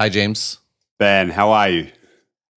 [0.00, 0.58] Hi, James.
[0.98, 1.88] Ben, how are you?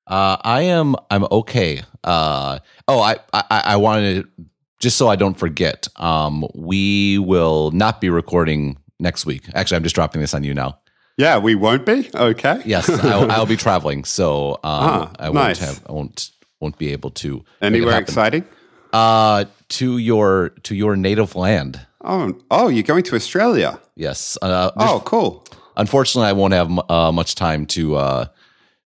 [0.07, 0.95] Uh, I am.
[1.09, 1.81] I'm okay.
[2.03, 4.45] Uh, oh, I, I I wanted to
[4.79, 5.87] just so I don't forget.
[5.95, 9.43] Um, we will not be recording next week.
[9.53, 10.79] Actually, I'm just dropping this on you now.
[11.17, 12.09] Yeah, we won't be.
[12.13, 12.61] Okay.
[12.65, 15.59] Yes, I'll, I'll be traveling, so um, Ah, I won't nice.
[15.59, 15.83] have.
[15.87, 17.43] I won't won't be able to.
[17.61, 18.45] Anywhere exciting?
[18.93, 21.79] Uh, to your to your native land.
[22.03, 23.79] Oh, oh, you're going to Australia.
[23.95, 24.37] Yes.
[24.41, 25.45] Uh, Oh, cool.
[25.77, 28.25] Unfortunately, I won't have uh, much time to uh,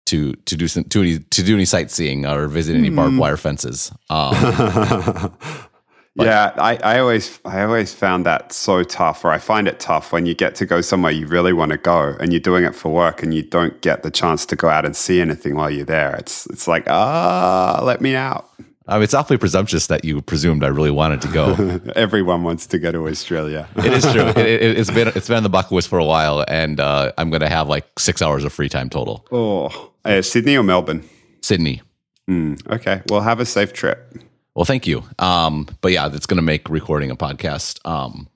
[0.05, 2.95] to to do some to any to do any sightseeing or visit any Hmm.
[2.95, 3.91] barbed wire fences.
[4.09, 4.33] Um,
[6.15, 10.11] yeah, I, I always I always found that so tough, or I find it tough
[10.11, 12.75] when you get to go somewhere you really want to go and you're doing it
[12.75, 15.71] for work and you don't get the chance to go out and see anything while
[15.71, 16.15] you're there.
[16.17, 18.49] It's it's like, ah, let me out.
[18.87, 21.79] I mean, it's awfully presumptuous that you presumed I really wanted to go.
[21.95, 23.67] Everyone wants to go to Australia.
[23.77, 24.23] it is true.
[24.35, 27.11] It, it, it's been it's been on the bucket list for a while, and uh,
[27.17, 29.25] I'm going to have like six hours of free time total.
[29.31, 31.07] oh, uh, Sydney or Melbourne?
[31.41, 31.81] Sydney.
[32.27, 34.17] Hmm, okay, well, have a safe trip.
[34.55, 35.03] Well, thank you.
[35.19, 38.27] Um, but yeah, that's going to make recording a podcast um,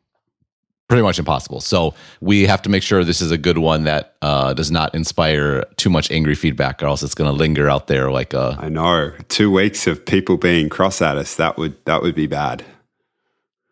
[0.87, 1.59] pretty much impossible.
[1.61, 4.95] So we have to make sure this is a good one that uh, does not
[4.95, 8.57] inspire too much angry feedback, or else it's going to linger out there like a
[8.59, 9.13] I know.
[9.27, 12.63] Two weeks of people being cross at us, that would that would be bad.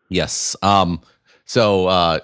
[0.08, 0.56] Yes.
[0.62, 1.00] Um.
[1.44, 1.86] So.
[1.86, 2.20] Uh.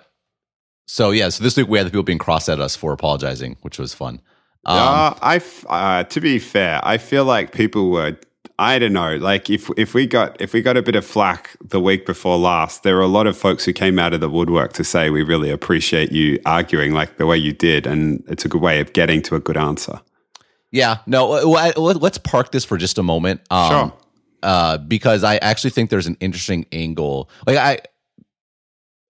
[0.87, 1.31] So yeah.
[1.31, 3.95] So this week we had the people being cross at us for apologizing, which was
[3.95, 4.21] fun.
[4.65, 8.17] Um, uh, I f- uh, to be fair, I feel like people were.
[8.63, 9.17] I don't know.
[9.17, 12.39] Like if if we got if we got a bit of flack the week before
[12.39, 15.11] last, there were a lot of folks who came out of the woodwork to say
[15.11, 18.81] we really appreciate you arguing like the way you did, and it's a good way
[18.81, 20.01] of getting to a good answer.
[20.71, 20.99] yeah.
[21.07, 21.33] No.
[21.33, 23.41] uh, well, I- let- Let's park this for just a moment.
[23.51, 23.93] Um, Sure.
[24.45, 27.29] Uh, because I actually think there's an interesting angle.
[27.47, 27.79] Like I.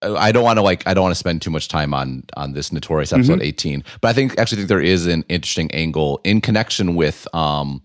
[0.04, 2.54] I don't want to like I don't want to spend too much time on on
[2.54, 6.40] this notorious episode 18, but I think actually think there is an interesting angle in
[6.40, 7.82] connection with um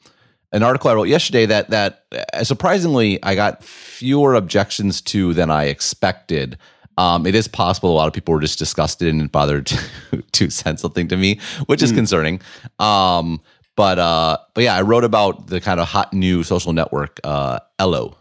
[0.52, 5.50] an article I wrote yesterday that that uh, surprisingly I got fewer objections to than
[5.50, 6.58] I expected.
[6.97, 10.22] Um, it is possible a lot of people were just disgusted and didn't bother to,
[10.31, 12.41] to send something to me, which is concerning.
[12.80, 13.40] Um,
[13.75, 17.59] but uh, but yeah, I wrote about the kind of hot new social network, uh,
[17.78, 18.18] Ello.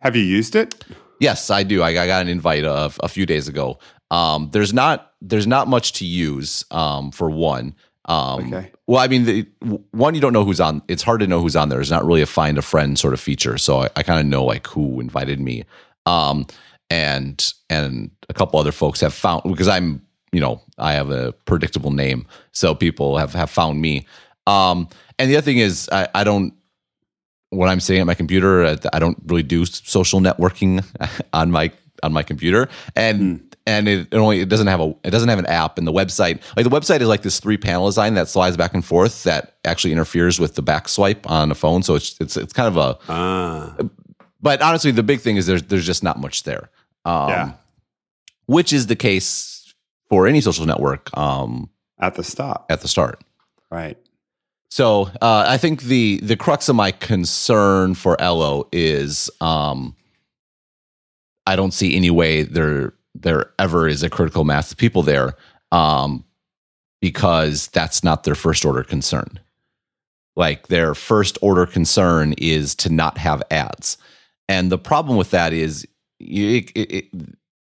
[0.00, 0.84] Have you used it?
[1.20, 1.82] Yes, I do.
[1.82, 3.78] I, I got an invite a, a few days ago.
[4.10, 7.76] Um, there's not there's not much to use um, for one.
[8.10, 8.70] Um, Okay.
[8.86, 9.46] Well, I mean, the,
[9.92, 10.82] one you don't know who's on.
[10.88, 11.80] It's hard to know who's on there.
[11.80, 14.26] It's not really a find a friend sort of feature, so I, I kind of
[14.26, 15.64] know like who invited me.
[16.06, 16.46] Um,
[16.90, 21.32] and and a couple other folks have found because I'm you know I have a
[21.44, 24.06] predictable name, so people have have found me.
[24.46, 24.88] Um,
[25.18, 26.52] and the other thing is I, I don't
[27.50, 30.84] when I'm sitting at my computer, I- I don't really do social networking
[31.32, 31.70] on my
[32.02, 35.38] on my computer, and and it, it only it doesn't have a it doesn't have
[35.38, 38.28] an app, and the website like the website is like this three panel design that
[38.28, 41.94] slides back and forth that actually interferes with the back swipe on a phone, so
[41.94, 42.98] it's it's it's kind of a.
[43.08, 43.76] Ah,
[44.42, 46.70] But honestly, the big thing is there's there's just not much there,
[47.04, 47.52] um, yeah.
[48.46, 49.74] which is the case
[50.08, 53.22] for any social network um, At the start, at the start.
[53.70, 53.96] right?
[54.72, 59.94] So uh, I think the the crux of my concern for Ello is um,
[61.46, 65.34] I don't see any way there there ever is a critical mass of people there
[65.72, 66.24] um,
[67.00, 69.40] because that's not their first order concern.
[70.36, 73.98] Like their first order concern is to not have ads,
[74.48, 75.86] and the problem with that is
[76.18, 77.04] you, it, it,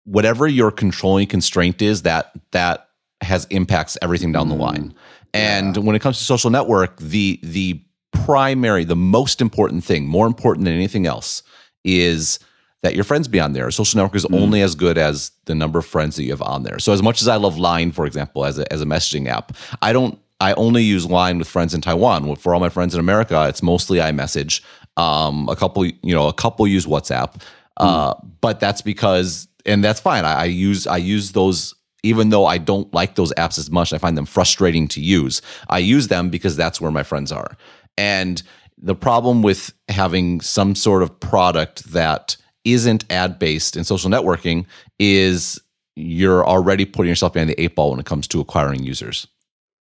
[0.05, 2.89] whatever your controlling constraint is that that
[3.21, 4.59] has impacts everything down the Mm.
[4.59, 4.93] line.
[5.33, 7.81] And when it comes to social network, the the
[8.11, 11.43] primary, the most important thing, more important than anything else,
[11.83, 12.39] is
[12.87, 13.67] that your friends be on there.
[13.67, 16.41] A social network is only as good as the number of friends that you have
[16.41, 16.79] on there.
[16.79, 19.51] So as much as I love Line, for example, as a as a messaging app,
[19.81, 22.37] I don't I only use Line with friends in Taiwan.
[22.37, 24.61] For all my friends in America, it's mostly iMessage.
[24.95, 27.41] Um, a couple, you know, a couple use WhatsApp.
[27.75, 30.25] Uh, but that's because, and that's fine.
[30.25, 33.91] I, I use I use those even though I don't like those apps as much.
[33.91, 35.41] I find them frustrating to use.
[35.67, 37.57] I use them because that's where my friends are.
[37.97, 38.41] And
[38.77, 42.37] the problem with having some sort of product that
[42.73, 44.65] isn't ad based in social networking
[44.99, 45.59] is
[45.95, 49.27] you're already putting yourself behind the eight ball when it comes to acquiring users.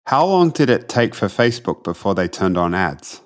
[0.05, 3.21] How long did it take for Facebook before they turned on ads?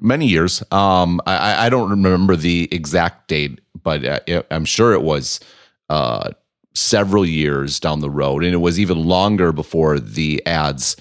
[0.00, 0.62] many years.
[0.70, 5.40] Um, I- I, don't remember the exact date, but uh, I'm sure it was
[5.88, 6.30] uh,
[6.74, 10.96] several years down the road, and it was even longer before the ads,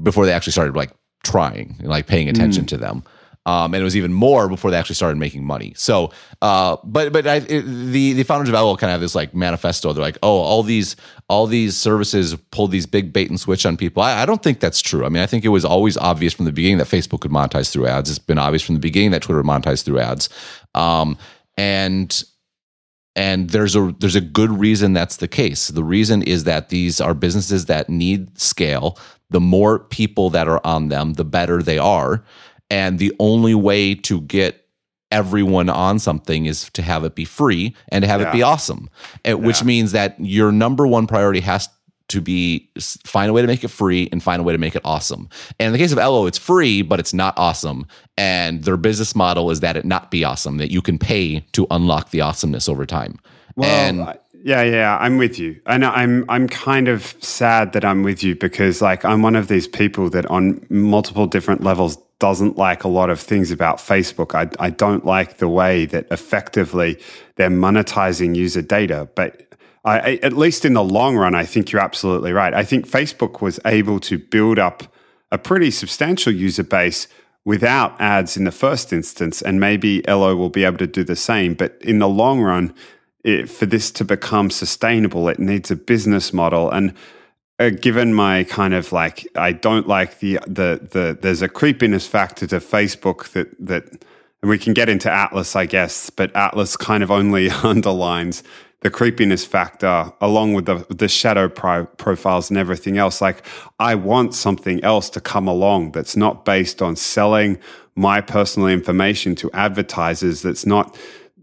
[0.00, 0.92] before they actually started like
[1.24, 3.02] trying, and, like paying attention to them.
[3.50, 5.72] Um, and it was even more before they actually started making money.
[5.76, 9.16] So, uh, but but I, it, the the founders of Ello kind of have this
[9.16, 9.92] like manifesto.
[9.92, 10.94] They're like, oh, all these
[11.28, 14.04] all these services pulled these big bait and switch on people.
[14.04, 15.04] I, I don't think that's true.
[15.04, 17.72] I mean, I think it was always obvious from the beginning that Facebook could monetize
[17.72, 18.08] through ads.
[18.08, 20.28] It's been obvious from the beginning that Twitter monetized through ads.
[20.76, 21.18] Um,
[21.56, 22.22] and
[23.16, 25.68] and there's a there's a good reason that's the case.
[25.68, 28.96] The reason is that these are businesses that need scale.
[29.30, 32.22] The more people that are on them, the better they are.
[32.70, 34.64] And the only way to get
[35.12, 38.88] everyone on something is to have it be free and to have it be awesome.
[39.24, 39.66] And, which Yeah.
[39.66, 41.68] means that your number one priority has
[42.10, 42.68] to be
[43.04, 45.28] find a way to make it free and find a way to make it awesome.
[45.58, 47.86] And in the case of Ello, it's free, but it's not awesome.
[48.16, 51.66] And their business model is that it not be awesome, that you can pay to
[51.70, 53.18] unlock the awesomeness over time.
[53.62, 58.02] and I- yeah, yeah, I'm with you, and I'm I'm kind of sad that I'm
[58.02, 62.56] with you because like I'm one of these people that on multiple different levels doesn't
[62.56, 64.34] like a lot of things about Facebook.
[64.34, 66.98] I I don't like the way that effectively
[67.36, 69.46] they're monetizing user data, but.
[69.82, 72.52] I, at least in the long run, I think you're absolutely right.
[72.52, 74.82] I think Facebook was able to build up
[75.32, 77.08] a pretty substantial user base
[77.44, 81.16] without ads in the first instance, and maybe Ello will be able to do the
[81.16, 81.54] same.
[81.54, 82.74] But in the long run,
[83.24, 86.70] it, for this to become sustainable, it needs a business model.
[86.70, 86.94] And
[87.60, 92.06] uh, given my kind of like, I don't like the the the there's a creepiness
[92.06, 93.84] factor to Facebook that that,
[94.42, 98.42] and we can get into Atlas, I guess, but Atlas kind of only underlines
[98.80, 103.20] the creepiness factor along with the the shadow pro- profiles and everything else.
[103.20, 103.44] Like,
[103.78, 107.58] I want something else to come along that's not based on selling
[107.94, 110.40] my personal information to advertisers.
[110.40, 110.96] That's not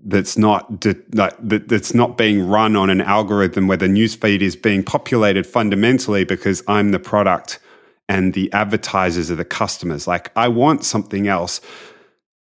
[0.10, 4.82] that's not that- that's not being run on an algorithm where the newsfeed is being
[4.84, 7.60] populated fundamentally because I'm the product
[8.08, 10.08] and the advertisers are the customers.
[10.08, 11.60] Like I want something else,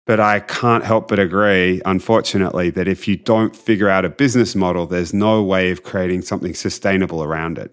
[0.06, 4.54] but I can't help but agree, unfortunately, that if you don't figure out a business
[4.54, 7.70] model, there's no way of creating something sustainable around it.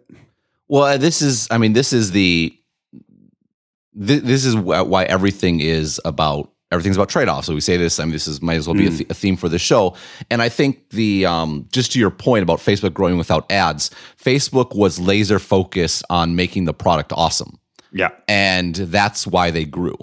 [0.68, 2.54] Well, uh, this is, I mean, this is the,
[3.96, 7.48] this is why everything is about, everything's about trade offs.
[7.48, 9.14] So we say this, I mean, this is, might as well be a, th- a
[9.14, 9.96] theme for the show.
[10.30, 13.90] And I think the, um, just to your point about Facebook growing without ads,
[14.22, 17.60] Facebook was laser focused on making the product awesome.
[17.92, 18.10] Yeah.
[18.28, 19.98] And that's why they grew.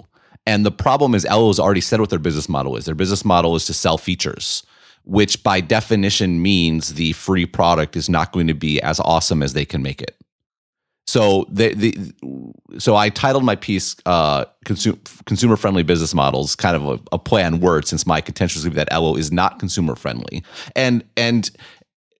[0.45, 2.85] And the problem is, Ello's already said what their business model is.
[2.85, 4.63] Their business model is to sell features,
[5.05, 9.53] which by definition means the free product is not going to be as awesome as
[9.53, 10.16] they can make it.
[11.07, 12.13] So the, the
[12.79, 17.17] so I titled my piece uh, consumer consumer friendly business models, kind of a, a
[17.17, 20.43] play on words, since my contention is that Ello is not consumer friendly,
[20.75, 21.49] and and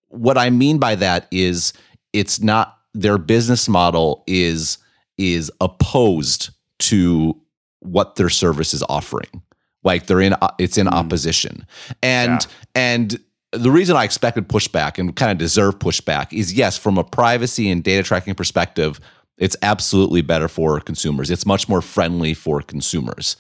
[0.07, 1.73] what I mean by that is
[2.13, 4.77] it's not their business model is
[5.17, 7.39] is opposed to
[7.79, 9.41] what their service is offering.
[9.83, 11.67] Like they're in it's in opposition.
[12.01, 12.47] And Yeah.
[12.73, 13.19] and
[13.57, 17.69] the reason I expected pushback and kind of deserve pushback is yes, from a privacy
[17.69, 18.99] and data tracking perspective,
[19.37, 21.29] it's absolutely better for consumers.
[21.29, 23.37] It's much more friendly for consumers.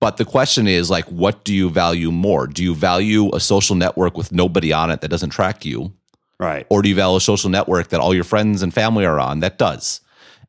[0.00, 2.46] But the question is like what do you value more?
[2.46, 5.92] Do you value a social network with nobody on it that doesn't track you?
[6.38, 6.66] Right.
[6.68, 9.40] or do you value a social network that all your friends and family are on
[9.40, 10.02] that does?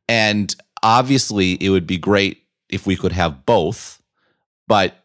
[0.06, 4.02] And obviously, it would be great if we could have both.
[4.66, 5.02] But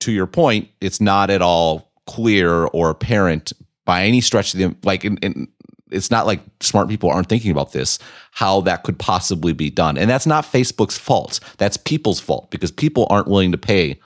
[0.00, 3.52] to your point, it's not at all clear or apparent
[3.84, 5.04] by any stretch of the like.
[5.04, 5.48] In, in,
[5.90, 7.98] it's not like smart people aren't thinking about this,
[8.30, 9.98] how that could possibly be done.
[9.98, 11.40] And that's not Facebook's fault.
[11.58, 13.98] That's people's fault because people aren't willing to pay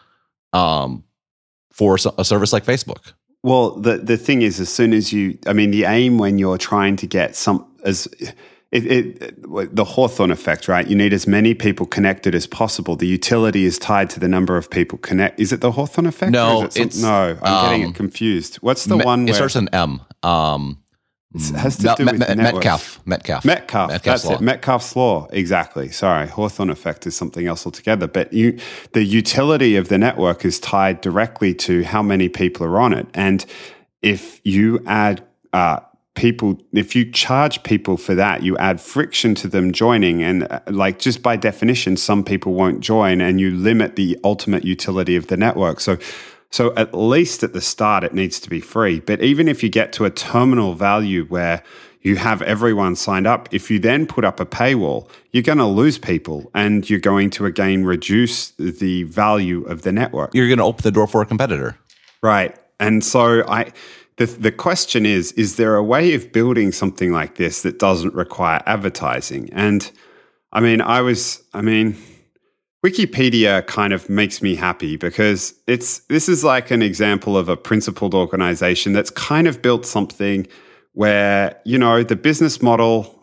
[0.54, 1.04] um,
[1.70, 3.12] for a service like Facebook.
[3.42, 6.58] Well, the the thing is, as soon as you, I mean, the aim when you're
[6.58, 8.08] trying to get some as
[8.74, 10.86] it, it the Hawthorne effect, right?
[10.86, 12.96] You need as many people connected as possible.
[12.96, 15.38] The utility is tied to the number of people connect.
[15.38, 16.32] Is it the Hawthorne effect?
[16.32, 17.38] No, it some- it's, no.
[17.42, 18.56] I'm getting um, it confused.
[18.56, 20.00] What's the Me- one it where starts with an M.
[20.24, 20.82] Um,
[21.34, 23.00] it has to no, do with Met- Metcalfe.
[23.06, 23.44] Metcalfe.
[23.44, 23.88] Metcalfe.
[23.90, 24.34] Metcalfe's that's law.
[24.34, 24.40] it.
[24.40, 25.28] Metcalfe's law.
[25.30, 25.88] Exactly.
[25.90, 26.26] Sorry.
[26.26, 28.06] Hawthorne effect is something else altogether.
[28.08, 28.58] But you,
[28.92, 33.06] the utility of the network is tied directly to how many people are on it.
[33.14, 33.44] And
[34.02, 35.80] if you add uh,
[36.14, 40.22] people, if you charge people for that, you add friction to them joining.
[40.22, 44.64] And uh, like just by definition, some people won't join and you limit the ultimate
[44.64, 45.80] utility of the network.
[45.80, 45.98] So,
[46.50, 49.00] so at least at the start, it needs to be free.
[49.00, 51.62] But even if you get to a terminal value where
[52.02, 55.66] you have everyone signed up, if you then put up a paywall, you're going to
[55.66, 60.32] lose people and you're going to again reduce the value of the network.
[60.34, 61.76] You're going to open the door for a competitor.
[62.22, 62.56] Right.
[62.78, 63.72] And so I
[64.16, 68.14] the the question is is there a way of building something like this that doesn't
[68.14, 69.50] require advertising?
[69.52, 69.90] And
[70.52, 71.96] I mean, I was I mean,
[72.84, 77.56] Wikipedia kind of makes me happy because it's this is like an example of a
[77.56, 80.46] principled organization that's kind of built something
[80.92, 83.22] where you know the business model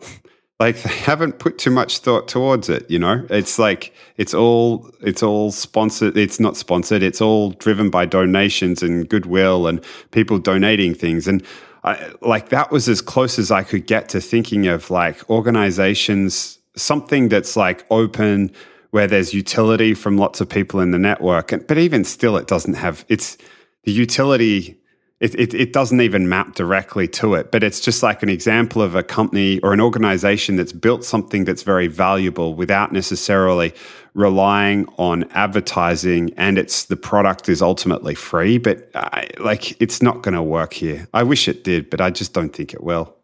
[0.62, 3.26] like they haven't put too much thought towards it you know?
[3.30, 8.80] It's like it's all it's all sponsored it's not sponsored it's all driven by donations
[8.80, 11.26] and goodwill and people donating things.
[11.26, 11.44] And
[11.82, 16.58] I, like that was as close as I could get to thinking of like organizations
[16.76, 18.52] something that's like open
[18.92, 21.48] where there's utility from lots of people in the network.
[21.66, 23.36] But even still it doesn't have it's
[23.82, 24.78] the utility
[25.22, 28.82] it, it, it, doesn't even map directly to it, but it's just like an example
[28.82, 33.72] of a company or an organization that's built something that's very valuable without necessarily
[34.14, 40.22] relying on advertising and it's the product is ultimately free, but I, like it's not
[40.22, 41.06] going to work here.
[41.14, 43.14] I wish it did, but I just don't think it will.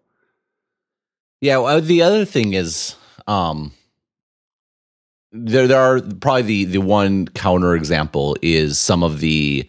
[1.40, 2.94] Yeah, well, the other thing is
[3.26, 3.72] um
[5.32, 9.68] there there are probably the the one counter example is some of the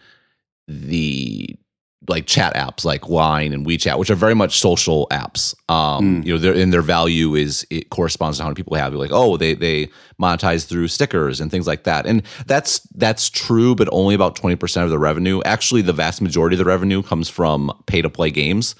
[0.67, 1.58] the
[2.09, 5.53] like chat apps like Line and WeChat, which are very much social apps.
[5.69, 6.25] Um, mm.
[6.25, 8.91] You know, their and their value is it corresponds to how many people have.
[8.91, 9.89] You're like, oh, they they
[10.21, 14.55] monetize through stickers and things like that, and that's that's true, but only about twenty
[14.55, 15.41] percent of the revenue.
[15.45, 18.75] Actually, the vast majority of the revenue comes from pay to play games,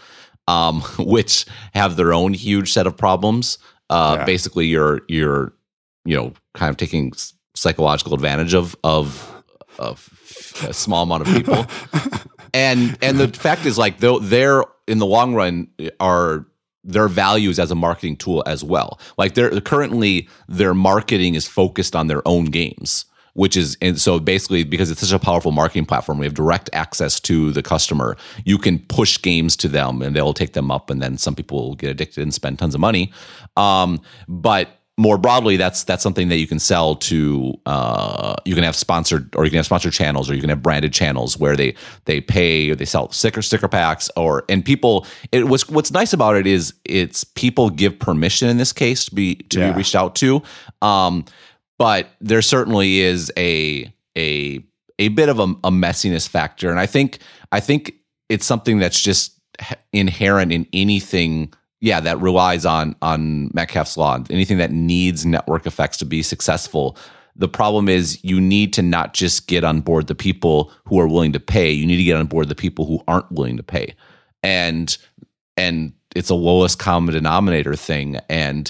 [0.48, 3.60] um, which have their own huge set of problems.
[3.90, 4.26] Uh, yeah.
[4.26, 5.54] Basically, you're you're
[6.04, 7.14] you know kind of taking
[7.56, 9.44] psychological advantage of of
[9.78, 10.10] of
[10.68, 11.66] a small amount of people.
[12.54, 15.68] and and the fact is like though they're in the long run
[16.00, 16.46] are
[16.84, 19.00] their values as a marketing tool as well.
[19.18, 24.20] Like they're currently their marketing is focused on their own games, which is and so
[24.20, 28.18] basically because it's such a powerful marketing platform, we have direct access to the customer.
[28.46, 31.70] You can push games to them and they'll take them up, and then some people
[31.70, 33.12] will get addicted and spend tons of money.
[33.58, 37.58] Um, but more broadly, that's that's something that you can sell to.
[37.66, 40.62] Uh, you can have sponsored, or you can have sponsored channels, or you can have
[40.62, 45.08] branded channels where they they pay or they sell sticker sticker packs, or and people.
[45.32, 49.16] It was what's nice about it is it's people give permission in this case to
[49.16, 49.72] be to yeah.
[49.72, 50.44] be reached out to.
[50.82, 51.24] Um,
[51.78, 54.62] but there certainly is a a
[55.00, 57.20] a bit of a, a messiness factor, and I think
[57.54, 57.94] I think
[58.28, 59.40] it's something that's just
[59.94, 64.20] inherent in anything yeah, that relies on on Metcalfe's law.
[64.30, 66.98] Anything that needs network effects to be successful.
[67.36, 71.08] The problem is you need to not just get on board the people who are
[71.08, 71.72] willing to pay.
[71.72, 73.96] You need to get on board the people who aren't willing to pay.
[74.44, 74.96] And
[75.56, 78.18] and it's a lowest common denominator thing.
[78.30, 78.70] And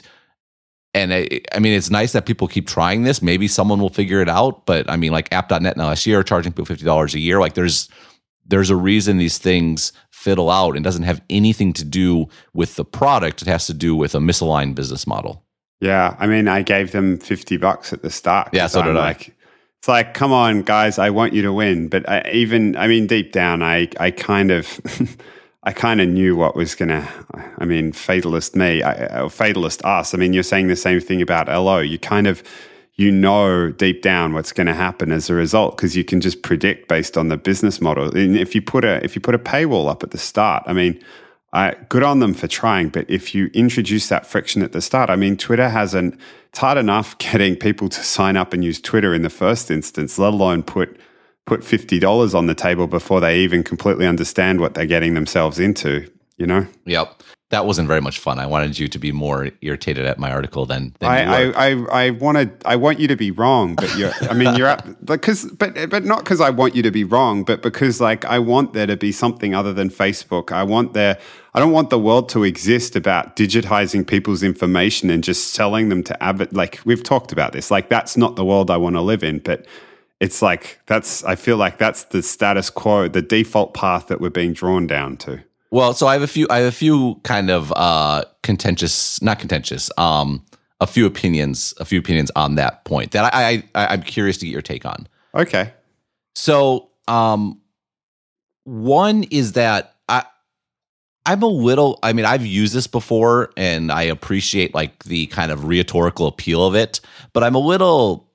[0.95, 3.21] and I, I, mean, it's nice that people keep trying this.
[3.21, 4.65] Maybe someone will figure it out.
[4.65, 7.39] But I mean, like App.net last year are charging people fifty dollars a year.
[7.39, 7.89] Like there's
[8.49, 12.85] there's a reason these things fiddle out and doesn't have anything to do with the
[12.85, 13.41] product.
[13.41, 15.45] It has to do with a misaligned business model.
[15.79, 18.49] Yeah, I mean, I gave them fifty bucks at the start.
[18.51, 19.33] Yeah, so I'm did like, I.
[19.79, 21.87] It's like, come on, guys, I want you to win.
[21.87, 24.77] But I, even, I mean, deep down, I, I kind of,
[25.63, 27.07] I kind of knew what was gonna.
[27.57, 30.13] I mean, fatalist me, I, fatalist us.
[30.13, 31.79] I mean, you're saying the same thing about Ello.
[31.79, 32.43] You kind of
[32.99, 36.41] you know deep down what's going to happen as a result because you can just
[36.41, 38.13] predict based on the business model.
[38.13, 40.73] And if you put a if you put a paywall up at the start, I
[40.73, 41.01] mean,
[41.53, 42.89] I, good on them for trying.
[42.89, 46.19] But if you introduce that friction at the start, I mean, Twitter hasn't.
[46.49, 50.19] It's hard enough getting people to sign up and use Twitter in the first instance,
[50.19, 50.99] let alone put
[51.45, 55.57] put fifty dollars on the table before they even completely understand what they're getting themselves
[55.57, 56.11] into.
[56.37, 56.67] You know.
[56.85, 58.37] Yep that wasn't very much fun.
[58.37, 62.05] I wanted you to be more irritated at my article than, than I, I, I,
[62.05, 65.89] I wanted I want you to be wrong, but you're I mean you're because but
[65.89, 68.85] but not because I want you to be wrong, but because like I want there
[68.85, 70.51] to be something other than Facebook.
[70.51, 71.17] I want there
[71.55, 76.03] I don't want the world to exist about digitizing people's information and just selling them
[76.03, 76.53] to Abbott.
[76.53, 77.71] Like we've talked about this.
[77.71, 79.65] Like that's not the world I want to live in, but
[80.19, 84.29] it's like that's I feel like that's the status quo, the default path that we're
[84.29, 85.43] being drawn down to.
[85.71, 86.47] Well, so I have a few.
[86.49, 89.91] I have a few kind of uh, contentious, not contentious.
[89.97, 90.45] Um,
[90.81, 94.45] a few opinions, a few opinions on that point that I, I I'm curious to
[94.45, 95.07] get your take on.
[95.35, 95.73] Okay.
[96.35, 97.59] So, um,
[98.63, 100.23] one is that I
[101.25, 101.99] I'm a little.
[102.01, 106.65] I mean, I've used this before, and I appreciate like the kind of rhetorical appeal
[106.65, 107.01] of it,
[107.33, 108.31] but I'm a little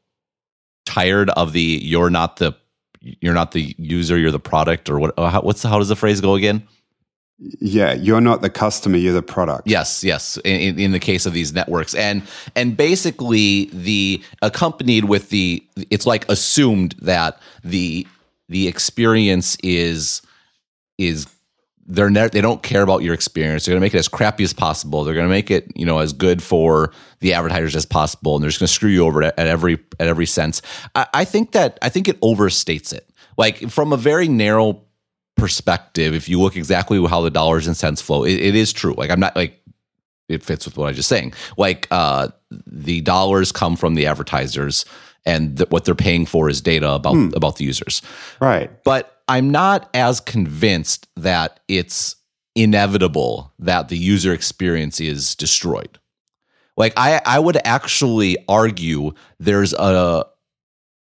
[0.87, 2.55] tired of the "you're not the
[3.01, 5.15] you're not the user, you're the product" or what?
[5.19, 6.67] How, what's how does the phrase go again?
[7.39, 9.67] Yeah, you're not the customer; you're the product.
[9.67, 10.39] Yes, yes.
[10.45, 12.23] In, in, the case of these networks, and
[12.55, 18.07] and basically the accompanied with the, it's like assumed that the
[18.49, 20.23] the experience is
[20.97, 21.27] is
[21.87, 23.65] they're ne- they don't care about your experience.
[23.65, 25.03] They're going to make it as crappy as possible.
[25.03, 28.43] They're going to make it you know as good for the advertisers as possible, and
[28.43, 30.63] they're just going to screw you over at, at every at every sense.
[30.95, 33.11] I, I think that I think it overstates it.
[33.37, 34.84] Like from a very narrow
[35.37, 38.95] perspective, if you look exactly how the dollars and cents flow, it, it is true.
[38.95, 39.61] Like I'm not like
[40.29, 41.35] it fits with what I was just saying.
[41.57, 42.29] Like uh,
[42.67, 44.85] the dollars come from the advertisers,
[45.27, 47.31] and th- what they're paying for is data about hmm.
[47.35, 48.03] about the users.
[48.41, 48.71] Right.
[48.85, 52.17] But I'm not as convinced that it's
[52.55, 55.99] inevitable that the user experience is destroyed.
[56.77, 60.27] Like I, I would actually argue there's a,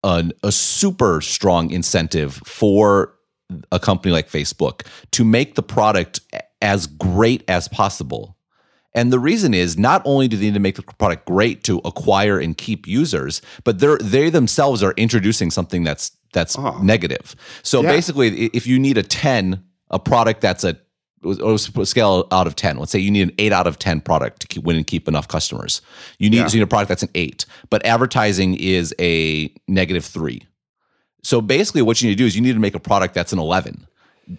[0.02, 3.15] a, a super strong incentive for
[3.70, 6.20] a company like Facebook to make the product
[6.60, 8.36] as great as possible.
[8.94, 11.80] And the reason is not only do they need to make the product great to
[11.84, 16.80] acquire and keep users, but they they themselves are introducing something that's that's oh.
[16.82, 17.36] negative.
[17.62, 17.92] So yeah.
[17.92, 20.78] basically, if you need a ten, a product that's a
[21.84, 24.46] scale out of 10 let's say you need an 8 out of 10 product to
[24.46, 25.80] keep, win and keep enough customers
[26.18, 26.46] you need, yeah.
[26.46, 30.46] you need a product that's an 8 but advertising is a negative 3
[31.26, 33.32] so basically, what you need to do is you need to make a product that's
[33.32, 33.88] an 11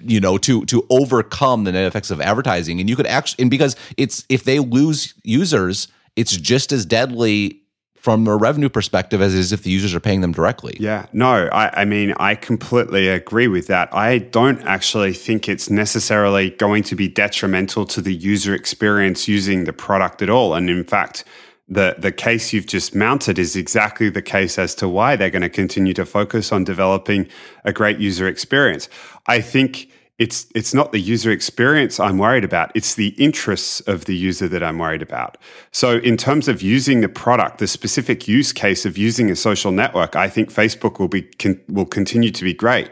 [0.02, 2.80] you know to to overcome the net effects of advertising.
[2.80, 7.62] And you could actually and because it's if they lose users it's just as deadly
[7.96, 10.78] from a revenue perspective as is if the users are paying them directly.
[10.80, 11.08] Yeah.
[11.14, 13.94] No I, I mean i completely agree with that.
[13.94, 19.66] I don't actually think it's necessarily going to be detrimental to the user experience using
[19.66, 20.54] the product at all.
[20.54, 21.26] And in fact
[21.68, 25.42] the the case you've just mounted is exactly the case as to why they're going
[25.42, 27.28] to continue to focus on developing
[27.66, 28.88] a great user experience.
[29.26, 32.72] I think it's it's not the user experience I'm worried about.
[32.74, 35.38] It's the interests of the user that I'm worried about.
[35.72, 39.72] So in terms of using the product, the specific use case of using a social
[39.72, 42.90] network, I think Facebook will be can, will continue to be great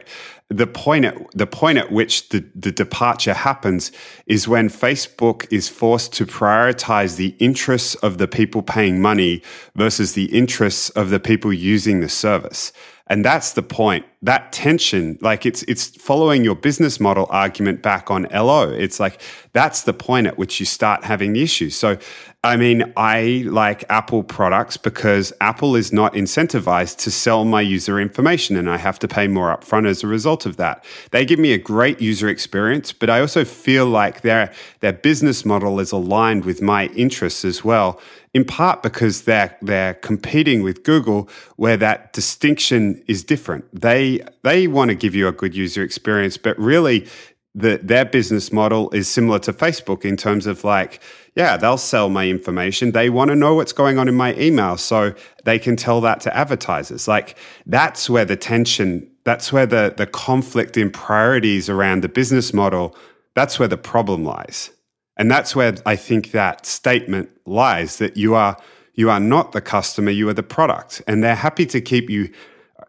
[0.50, 3.92] the point at the point at which the, the departure happens
[4.28, 9.42] is when Facebook is forced to prioritize the interests of the people paying money
[9.76, 12.72] versus the interests of the people using the service.
[13.08, 14.06] And that's the point.
[14.22, 18.70] That tension, like it's it's following your business model argument back on Ello.
[18.72, 19.22] It's like
[19.54, 21.76] that's the point at which you start having the issues.
[21.76, 21.98] So
[22.46, 28.00] I mean, I like Apple products because Apple is not incentivized to sell my user
[28.00, 30.86] information and I have to pay more upfront as a result of that.
[31.10, 35.44] They give me a great user experience, but I also feel like their their business
[35.44, 38.00] model is aligned with my interests as well,
[38.36, 43.66] in part because they're they're competing with Google where that distinction is different.
[43.74, 47.08] They they want to give you a good user experience, but really
[47.56, 51.02] the, their business model is similar to Facebook in terms of like,
[51.36, 52.94] yeah, they'll sell my information.
[52.94, 56.22] They want to know what's going on in my email so they can tell that
[56.22, 57.08] to advertisers.
[57.08, 62.54] Like that's where the tension, that's where the, the conflict in priorities around the business
[62.54, 62.96] model,
[63.36, 64.72] that's where the problem lies.
[65.18, 68.58] And that's where I think that statement lies that you are
[68.98, 71.02] you are not the customer, you are the product.
[71.06, 72.32] And they're happy to keep you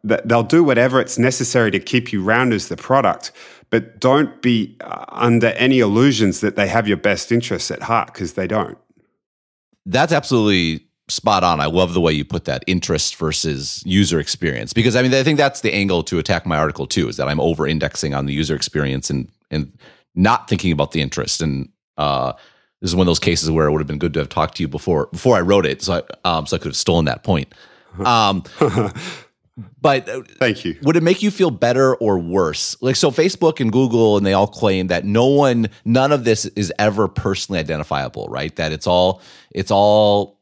[0.04, 3.32] they'll do whatever it's necessary to keep you round as the product
[3.70, 8.12] but don't be uh, under any illusions that they have your best interests at heart
[8.12, 8.78] because they don't.
[9.84, 11.60] That's absolutely spot on.
[11.60, 15.22] I love the way you put that interest versus user experience because I mean I
[15.22, 18.26] think that's the angle to attack my article too is that I'm over indexing on
[18.26, 19.72] the user experience and and
[20.14, 22.32] not thinking about the interest and uh,
[22.80, 24.56] this is one of those cases where it would have been good to have talked
[24.56, 27.04] to you before before I wrote it so I, um, so I could have stolen
[27.04, 27.54] that point.
[28.04, 28.42] Um,
[29.80, 30.76] but uh, thank you.
[30.82, 32.76] Would it make you feel better or worse?
[32.82, 36.44] Like so Facebook and Google and they all claim that no one none of this
[36.44, 38.54] is ever personally identifiable, right?
[38.56, 40.36] That it's all it's all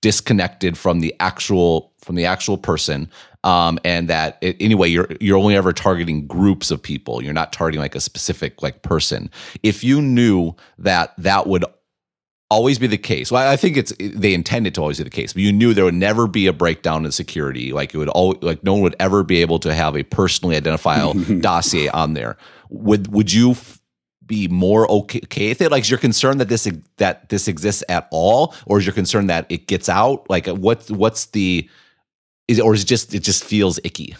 [0.00, 3.10] disconnected from the actual from the actual person
[3.42, 7.54] um, and that it, anyway you're you're only ever targeting groups of people you're not
[7.54, 9.30] targeting like a specific like person
[9.62, 11.64] if you knew that that would
[12.54, 13.32] always be the case.
[13.32, 15.84] Well, I think it's they intended to always be the case, but you knew there
[15.84, 17.72] would never be a breakdown in security.
[17.72, 20.56] Like it would all like no one would ever be able to have a personally
[20.56, 22.36] identifiable dossier on there.
[22.70, 23.80] Would would you f-
[24.24, 25.70] be more okay, okay with it?
[25.70, 29.26] Like, is your concern that this that this exists at all, or is your concern
[29.26, 30.28] that it gets out?
[30.30, 31.68] Like, what what's the
[32.46, 34.16] is or is it just it just feels icky?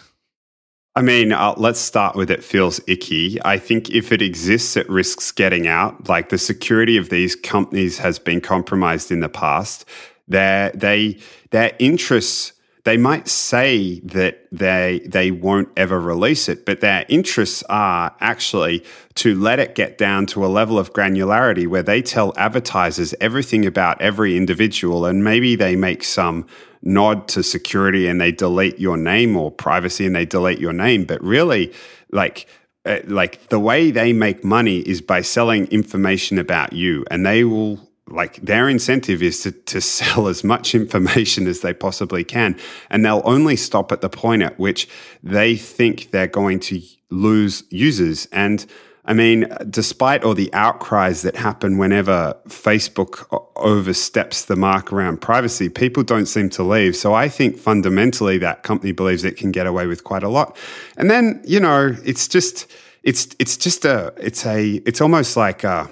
[0.97, 3.37] I mean, uh, let's start with it feels icky.
[3.43, 6.07] I think if it exists, it risks getting out.
[6.07, 9.83] Like the security of these companies has been compromised in the past.
[10.27, 11.19] Their they
[11.51, 12.53] their interests
[12.85, 18.85] they might say that they they won't ever release it, but their interests are actually
[19.15, 23.65] to let it get down to a level of granularity where they tell advertisers everything
[23.65, 26.45] about every individual, and maybe they make some
[26.85, 31.03] nod to security and they delete your name or privacy and they delete your name.
[31.03, 31.73] But really,
[32.11, 32.47] like
[32.85, 37.43] uh, like the way they make money is by selling information about you, and they
[37.43, 42.57] will like their incentive is to, to sell as much information as they possibly can.
[42.89, 44.87] And they'll only stop at the point at which
[45.23, 48.27] they think they're going to lose users.
[48.31, 48.65] And
[49.07, 55.69] I mean, despite all the outcries that happen whenever Facebook oversteps the mark around privacy,
[55.69, 56.95] people don't seem to leave.
[56.95, 60.57] So I think fundamentally that company believes it can get away with quite a lot.
[60.97, 62.65] And then, you know, it's just,
[63.03, 65.89] it's, it's just a, it's a, it's almost like a,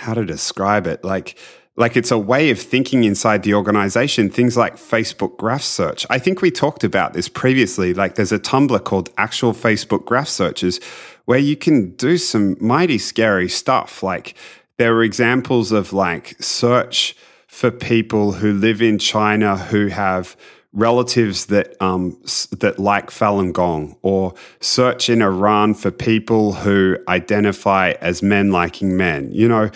[0.00, 1.02] how to describe it?
[1.02, 1.38] Like,
[1.76, 6.18] like it's a way of thinking inside the organization things like facebook graph search i
[6.18, 10.80] think we talked about this previously like there's a tumblr called actual facebook graph searches
[11.24, 14.34] where you can do some mighty scary stuff like
[14.78, 20.36] there are examples of like search for people who live in china who have
[20.72, 22.18] relatives that um,
[22.58, 28.96] that like Falun Gong, or search in Iran for people who identify as men liking
[28.96, 29.30] men.
[29.32, 29.70] You know,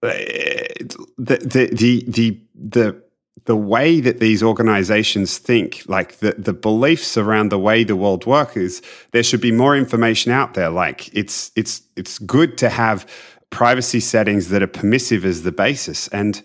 [0.00, 3.02] the the the the the
[3.44, 8.26] the way that these organizations think, like the, the beliefs around the way the world
[8.26, 10.70] works, is there should be more information out there.
[10.70, 13.06] Like it's it's it's good to have
[13.50, 16.08] privacy settings that are permissive as the basis.
[16.08, 16.42] And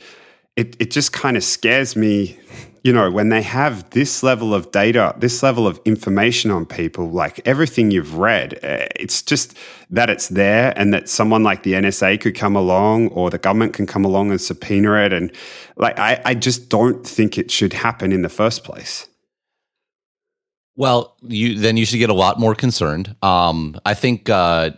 [0.55, 2.39] it, it just kind of scares me
[2.83, 7.09] you know, when they have this level of data, this level of information on people,
[7.09, 9.57] like everything you've read, eh, it's just
[9.89, 13.73] that it's there and that someone like the NSA could come along or the government
[13.73, 15.13] can come along and subpoena it.
[15.13, 15.31] And
[15.77, 19.07] like, I, I just don't think it should happen in the first place.
[20.75, 23.15] Well, you then you should get a lot more concerned.
[23.21, 24.71] Um, I think uh,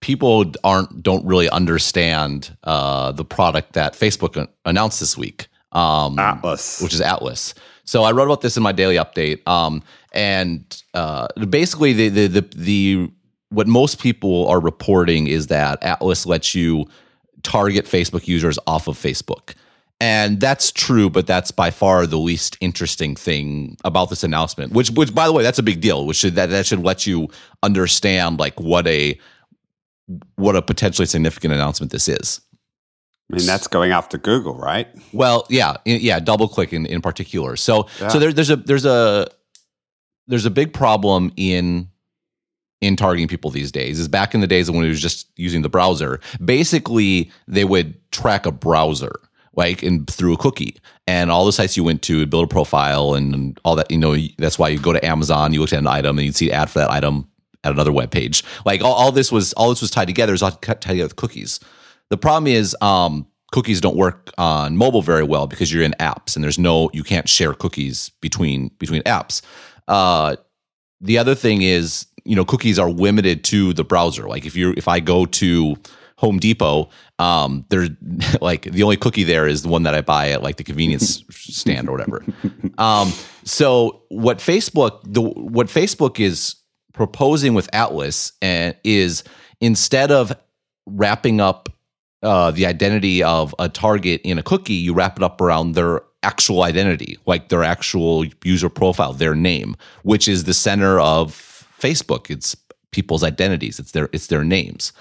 [0.00, 6.80] people aren't don't really understand uh, the product that Facebook announced this week um, Atlas,
[6.80, 7.54] which is Atlas.
[7.84, 9.82] So I wrote about this in my daily update, um,
[10.12, 13.10] and uh, basically the, the the the
[13.50, 16.86] what most people are reporting is that Atlas lets you
[17.42, 19.54] target Facebook users off of Facebook.
[20.00, 24.72] And that's true, but that's by far the least interesting thing about this announcement.
[24.72, 26.04] Which, which, by the way, that's a big deal.
[26.04, 27.28] Which should that that should let you
[27.62, 29.18] understand like what a
[30.34, 32.40] what a potentially significant announcement this is.
[33.32, 34.86] I mean, that's going after Google, right?
[35.12, 37.56] Well, yeah, yeah, DoubleClick in, in particular.
[37.56, 38.08] So, yeah.
[38.08, 39.28] so there, there's a there's a
[40.26, 41.88] there's a big problem in
[42.82, 43.98] in targeting people these days.
[43.98, 46.20] Is back in the days when it was just using the browser.
[46.44, 49.12] Basically, they would track a browser
[49.56, 52.48] like in through a cookie and all the sites you went to would build a
[52.48, 55.78] profile and all that you know that's why you go to amazon you look at
[55.78, 57.28] an item and you'd see an ad for that item
[57.62, 60.42] at another web page like all, all this was all this was tied together is
[60.42, 61.60] all tied together with cookies
[62.10, 66.34] the problem is um, cookies don't work on mobile very well because you're in apps
[66.34, 69.42] and there's no you can't share cookies between between apps.
[69.86, 70.36] Uh,
[71.00, 74.28] the other thing is you know cookies are limited to the browser.
[74.28, 75.76] Like if you if I go to
[76.18, 77.90] Home Depot, um, there's
[78.40, 81.22] like the only cookie there is the one that I buy at like the convenience
[81.30, 82.24] stand or whatever.
[82.78, 83.12] Um,
[83.44, 86.56] so what Facebook the what Facebook is
[86.92, 89.22] proposing with Atlas and is
[89.60, 90.32] instead of
[90.86, 91.68] wrapping up
[92.24, 96.02] uh, the identity of a target in a cookie, you wrap it up around their
[96.22, 102.30] actual identity, like their actual user profile, their name, which is the center of Facebook.
[102.30, 102.56] It's
[102.90, 103.78] people's identities.
[103.78, 104.92] It's their it's their names.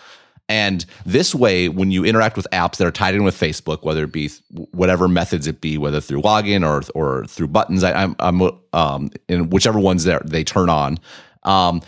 [0.49, 4.03] And this way, when you interact with apps that are tied in with Facebook, whether
[4.03, 4.29] it be
[4.71, 8.41] whatever methods it be, whether through login or or through buttons, I, I'm, I'm
[8.73, 10.99] um, in whichever ones that they turn on,
[11.43, 11.81] um,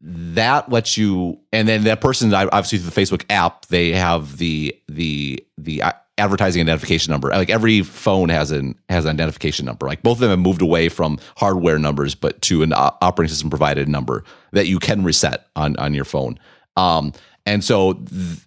[0.00, 4.74] that lets you and then that person obviously through the facebook app they have the
[4.88, 5.82] the the
[6.18, 7.28] advertising identification number.
[7.28, 9.86] Like every phone has an has an identification number.
[9.86, 13.48] Like both of them have moved away from hardware numbers but to an operating system
[13.48, 16.38] provided number that you can reset on on your phone.
[16.76, 17.12] Um
[17.46, 17.94] and so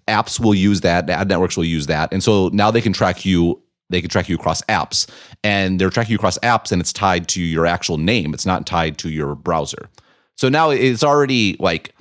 [0.08, 2.14] apps will use that ad networks will use that.
[2.14, 5.10] And so now they can track you they can track you across apps.
[5.44, 8.34] And they're tracking you across apps and it's tied to your actual name.
[8.34, 9.90] It's not tied to your browser
[10.42, 11.94] so now it's already like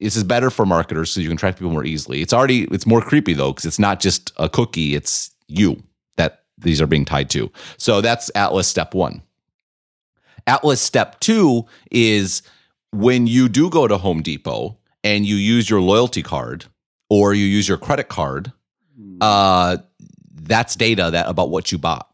[0.00, 2.22] this is better for marketers so you can track people more easily.
[2.22, 5.82] It's already it's more creepy though because it's not just a cookie; it's you
[6.16, 7.52] that these are being tied to.
[7.76, 9.20] So that's Atlas step one.
[10.46, 12.40] Atlas step two is
[12.92, 16.64] when you do go to Home Depot and you use your loyalty card
[17.10, 18.54] or you use your credit card,
[18.96, 19.18] hmm.
[19.20, 19.76] uh,
[20.32, 22.08] that's data that about what you bought.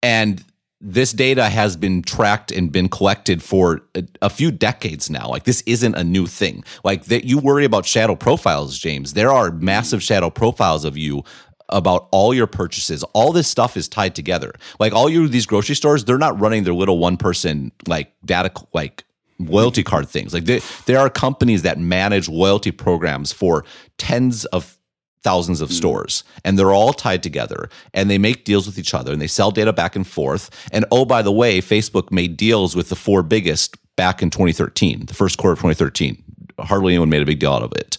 [0.00, 0.44] And
[0.80, 5.28] this data has been tracked and been collected for a, a, few decades now.
[5.28, 6.62] Like this isn't a new thing.
[6.84, 9.14] Like that you worry about shadow profiles, James.
[9.14, 11.24] There are massive shadow profiles of you
[11.68, 13.02] about all your purchases.
[13.12, 14.52] All this stuff is tied together.
[14.78, 18.52] Like all you these grocery stores, they're not running their little one person like data
[18.72, 19.04] like
[19.40, 20.32] loyalty card things.
[20.32, 23.64] Like there, there are companies that manage loyalty programs for
[23.96, 24.77] tens of
[25.22, 25.74] thousands of hmm.
[25.74, 29.26] stores and they're all tied together and they make deals with each other and they
[29.26, 30.50] sell data back and forth.
[30.72, 35.06] And oh, by the way, Facebook made deals with the four biggest back in 2013,
[35.06, 36.22] the first quarter of 2013.
[36.60, 37.98] Hardly anyone made a big deal out of it.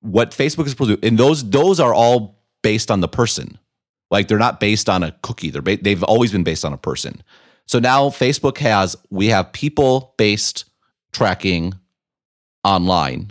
[0.00, 3.58] What Facebook is supposed to do, and those those are all based on the person.
[4.10, 5.50] Like they're not based on a cookie.
[5.50, 7.22] They're ba- they've always been based on a person.
[7.66, 10.64] So now Facebook has we have people based
[11.12, 11.74] tracking
[12.64, 13.30] online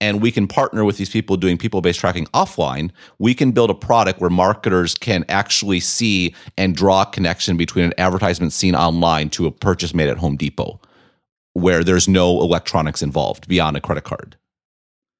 [0.00, 3.70] and we can partner with these people doing people based tracking offline, we can build
[3.70, 8.74] a product where marketers can actually see and draw a connection between an advertisement seen
[8.74, 10.80] online to a purchase made at Home Depot
[11.56, 14.36] where there's no electronics involved beyond a credit card.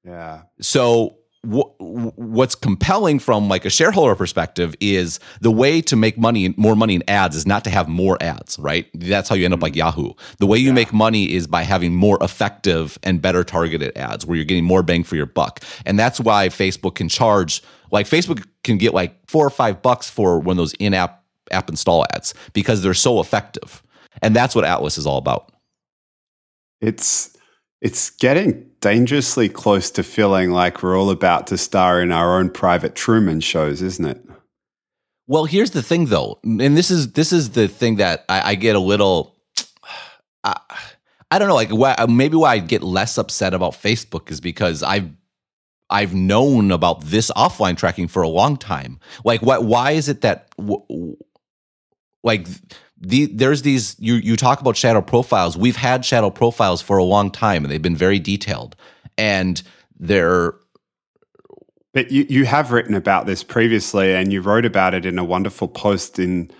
[0.03, 0.43] Yeah.
[0.61, 6.75] So what's compelling from like a shareholder perspective is the way to make money more
[6.75, 8.87] money in ads is not to have more ads right?
[8.93, 9.79] That's how you end up like mm-hmm.
[9.79, 10.13] yahoo.
[10.39, 10.73] The way you yeah.
[10.73, 14.83] make money is by having more effective and better targeted ads where you're getting more
[14.83, 15.63] bang for your buck.
[15.85, 20.09] And that's why facebook can charge like facebook can get like four or five bucks
[20.09, 23.81] for one of those in-app app install ads because they're so effective.
[24.21, 25.51] And that's what atlas is all about.
[26.81, 27.35] It's
[27.81, 32.49] it's getting dangerously close to feeling like we're all about to star in our own
[32.49, 34.23] private Truman shows, isn't it?
[35.27, 38.55] Well, here's the thing, though, and this is this is the thing that I, I
[38.55, 39.35] get a little.
[40.45, 40.57] I,
[41.29, 44.83] I don't know, like why, maybe why I get less upset about Facebook is because
[44.83, 45.09] I've
[45.89, 49.01] I've known about this offline tracking for a long time.
[49.25, 49.65] Like, what?
[49.65, 50.53] Why is it that
[52.23, 52.47] like
[52.99, 55.55] the, there's these you you talk about shadow profiles.
[55.55, 58.75] We've had shadow profiles for a long time, and they've been very detailed,
[59.17, 59.61] and
[59.99, 60.55] they're.
[61.93, 65.23] But you you have written about this previously, and you wrote about it in a
[65.23, 66.51] wonderful post in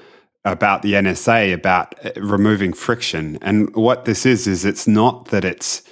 [0.46, 3.38] about the NSA about uh, removing friction.
[3.42, 5.84] And what this is is it's not that it's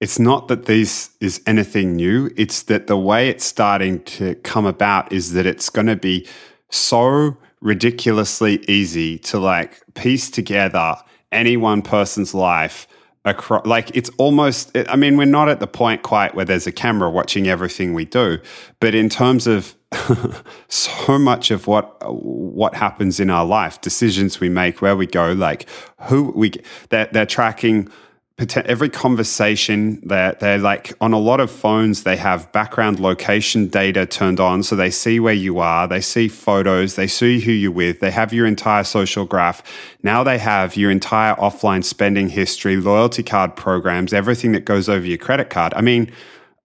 [0.00, 2.30] it's not that this is anything new.
[2.36, 6.26] It's that the way it's starting to come about is that it's going to be
[6.70, 10.94] so ridiculously easy to like piece together
[11.32, 12.86] any one person's life
[13.24, 16.72] across like it's almost i mean we're not at the point quite where there's a
[16.72, 18.38] camera watching everything we do
[18.80, 19.74] but in terms of
[20.68, 25.32] so much of what what happens in our life decisions we make where we go
[25.32, 25.66] like
[26.02, 26.52] who we
[26.90, 27.90] they're, they're tracking
[28.38, 33.68] every conversation that they're, they're like on a lot of phones they have background location
[33.68, 37.52] data turned on so they see where you are they see photos they see who
[37.52, 39.62] you're with they have your entire social graph.
[40.02, 45.06] Now they have your entire offline spending history loyalty card programs everything that goes over
[45.06, 45.72] your credit card.
[45.74, 46.10] I mean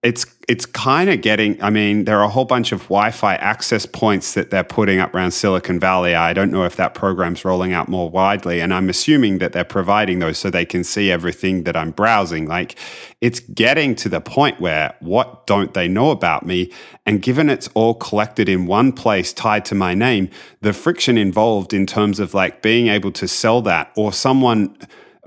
[0.02, 3.84] it's it's kind of getting i mean there are a whole bunch of wi-fi access
[3.84, 6.14] points that they're putting up around silicon valley.
[6.14, 9.62] I don't know if that program's rolling out more widely and i'm assuming that they're
[9.62, 12.48] providing those so they can see everything that i'm browsing.
[12.48, 12.78] Like
[13.20, 16.72] it's getting to the point where what don't they know about me?
[17.04, 20.30] And given it's all collected in one place tied to my name
[20.62, 24.76] the friction involved in terms of like being able to sell that or someone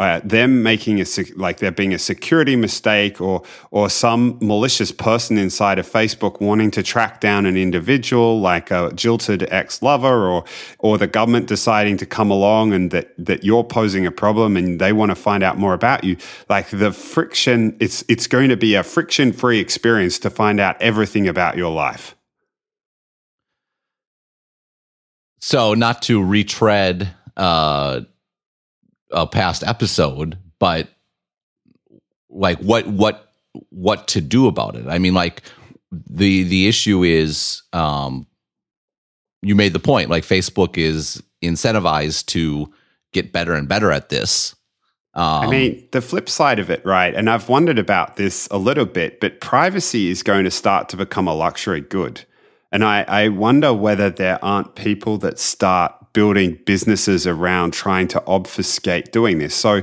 [0.04, 1.06] uh, them making a
[1.38, 6.70] like there being a security mistake or or some malicious person inside of Facebook wanting
[6.72, 10.44] to track down an individual like a jilted ex-lover or
[10.80, 14.82] or the government deciding to come along and that that you're posing a problem and
[14.82, 16.18] they want to find out more about you.
[16.50, 21.30] Like the friction it's it's going to be a friction-free experience to find out everything
[21.30, 22.16] about your life.
[25.40, 28.02] So not to retread uh
[29.14, 30.90] a past episode, but
[32.30, 33.32] like what what
[33.70, 34.88] what to do about it.
[34.88, 35.44] I mean, like
[35.92, 38.28] the the issue is um
[39.42, 42.74] you made the point like Facebook is incentivized to
[43.12, 44.56] get better and better at this.
[45.16, 47.14] Um, I mean, the flip side of it, right?
[47.14, 50.98] And I've wondered about this a little bit, but privacy is going to start to
[50.98, 52.26] become a luxury good.
[52.72, 58.24] And I, I wonder whether there aren't people that start building businesses around trying to
[58.28, 59.54] obfuscate doing this.
[59.56, 59.82] So,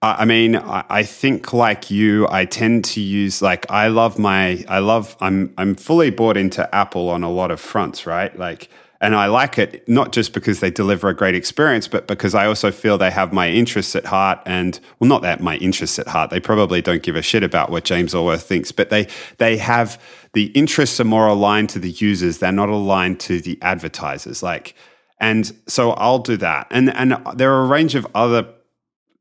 [0.00, 4.80] I mean, I think like you, I tend to use like I love my I
[4.80, 8.36] love I'm I'm fully bought into Apple on a lot of fronts, right?
[8.36, 8.68] Like
[9.02, 12.46] and I like it not just because they deliver a great experience, but because I
[12.46, 14.38] also feel they have my interests at heart.
[14.46, 16.30] And well, not that my interests at heart.
[16.30, 20.00] They probably don't give a shit about what James Allworth thinks, but they they have
[20.34, 22.38] the interests are more aligned to the users.
[22.38, 24.40] They're not aligned to the advertisers.
[24.40, 24.74] Like
[25.22, 26.66] and so I'll do that.
[26.70, 28.48] And and there are a range of other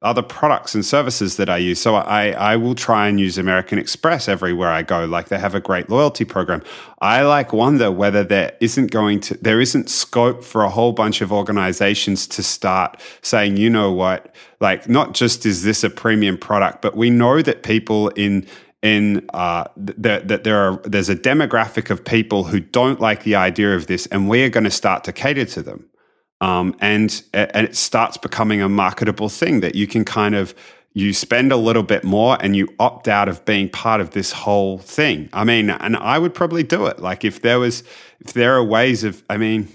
[0.03, 1.79] other products and services that I use.
[1.79, 5.05] So I, I will try and use American Express everywhere I go.
[5.05, 6.63] Like they have a great loyalty program.
[7.01, 11.21] I like wonder whether there isn't going to there isn't scope for a whole bunch
[11.21, 16.35] of organizations to start saying, you know what, like not just is this a premium
[16.35, 18.47] product, but we know that people in
[18.81, 23.35] in uh, that, that there are there's a demographic of people who don't like the
[23.35, 25.85] idea of this, and we are going to start to cater to them.
[26.41, 30.53] Um, and and it starts becoming a marketable thing that you can kind of
[30.93, 34.33] you spend a little bit more and you opt out of being part of this
[34.33, 35.29] whole thing.
[35.31, 36.99] I mean, and I would probably do it.
[36.99, 37.83] Like if there was
[38.19, 39.69] if there are ways of I mean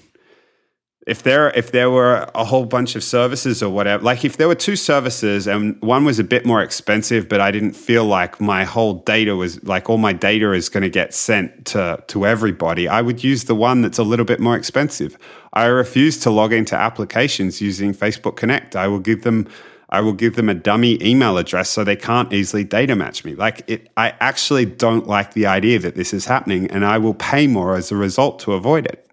[1.06, 4.48] if there if there were a whole bunch of services or whatever like if there
[4.48, 8.40] were two services and one was a bit more expensive but i didn't feel like
[8.40, 12.26] my whole data was like all my data is going to get sent to to
[12.26, 15.16] everybody i would use the one that's a little bit more expensive
[15.52, 19.46] i refuse to log into applications using facebook connect i will give them
[19.88, 23.36] I will give them a dummy email address so they can't easily data match me.
[23.36, 27.14] Like it, I actually don't like the idea that this is happening, and I will
[27.14, 29.05] pay more as a result to avoid it.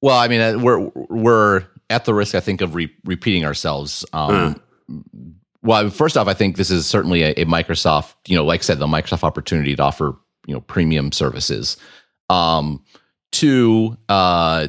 [0.00, 4.04] Well, I mean, uh, we're we're at the risk, I think, of re- repeating ourselves.
[4.12, 4.60] Um,
[5.62, 8.62] Well, first off, I think this is certainly a, a, Microsoft, you know, like I
[8.62, 11.76] said, the Microsoft opportunity to offer you know premium services.
[12.30, 12.84] Um,
[13.32, 14.68] two, uh,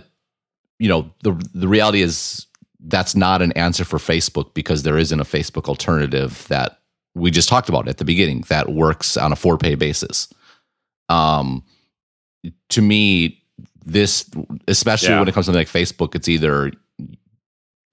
[0.80, 2.48] you know, the the reality is
[2.80, 6.80] that's not an answer for Facebook because there isn't a Facebook alternative that
[7.16, 10.28] we just talked about at the beginning that works on a for pay basis.
[11.10, 11.64] Um,
[12.70, 13.44] to me,
[13.86, 14.30] this
[14.68, 15.20] especially yeah.
[15.20, 16.72] when it comes to like facebook it's either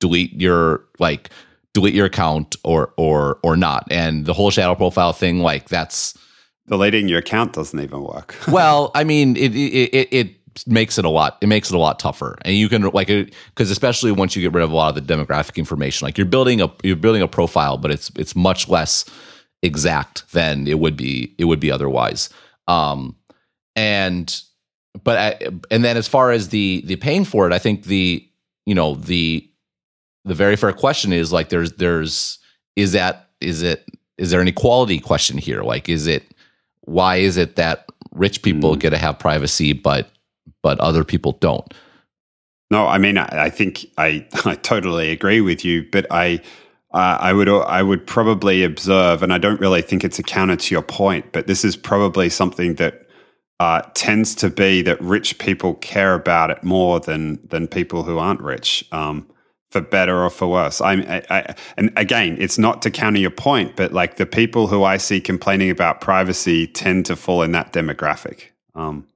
[0.00, 1.30] delete your like
[1.76, 3.86] delete your account or or or not.
[3.90, 6.16] And the whole shadow profile thing like that's
[6.68, 8.34] deleting your account doesn't even work.
[8.48, 11.78] Well i mean it, it it, it makes it a lot it makes it a
[11.78, 12.38] lot tougher.
[12.42, 15.14] And you can like because especially once you get rid of a lot of the
[15.14, 19.04] demographic information like you're building a you're building a profile but it's it's much less
[19.62, 22.30] exact than it would be it would be otherwise.
[22.68, 23.16] Um
[23.74, 24.34] and
[25.02, 28.26] but I, and then as far as the the paying for it, I think the
[28.64, 29.48] you know the
[30.24, 32.38] the very fair question is like there's there's
[32.74, 33.84] is that is it
[34.18, 35.62] is there an equality question here?
[35.62, 36.24] Like is it
[36.82, 38.78] why is it that rich people mm.
[38.78, 40.10] get to have privacy but
[40.62, 41.72] but other people don't?
[42.70, 46.40] No, I mean I, I think I I totally agree with you, but I.
[46.94, 50.56] Uh, I would I would probably observe, and I don't really think it's a counter
[50.56, 53.05] to your point, but this is probably something that
[53.58, 58.18] uh, tends to be that rich people care about it more than than people who
[58.18, 59.26] aren't rich, um,
[59.70, 60.80] for better or for worse.
[60.80, 64.66] I'm, I, I, and again, it's not to counter your point, but like the people
[64.66, 68.50] who I see complaining about privacy tend to fall in that demographic.
[68.74, 69.06] Um,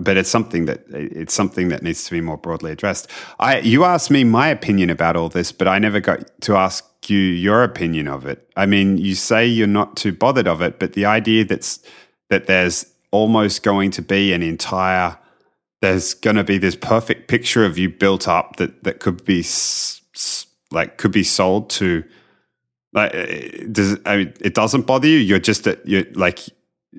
[0.00, 3.08] but it's something that it's something that needs to be more broadly addressed.
[3.38, 6.84] I you asked me my opinion about all this, but I never got to ask
[7.08, 8.50] you your opinion of it.
[8.56, 11.78] I mean, you say you're not too bothered of it, but the idea that's
[12.28, 15.16] that there's almost going to be an entire
[15.80, 19.44] there's going to be this perfect picture of you built up that that could be
[20.72, 22.02] like could be sold to
[22.92, 23.26] like uh,
[23.70, 25.18] does I mean, it doesn't bother you?
[25.18, 26.40] You're just at you're like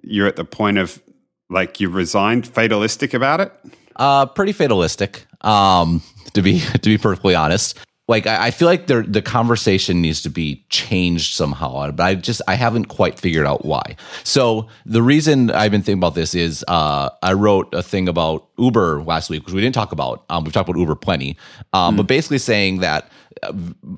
[0.03, 1.01] you're at the point of
[1.49, 3.51] like you resigned fatalistic about it?
[3.97, 6.01] Uh pretty fatalistic um
[6.33, 10.21] to be to be perfectly honest like I, I feel like the the conversation needs
[10.23, 13.95] to be changed somehow, but I just I haven't quite figured out why.
[14.23, 18.47] So the reason I've been thinking about this is uh, I wrote a thing about
[18.57, 20.23] Uber last week, which we didn't talk about.
[20.29, 21.37] Um, we've talked about Uber plenty,
[21.73, 21.97] um, mm.
[21.97, 23.09] but basically saying that
[23.41, 23.53] uh,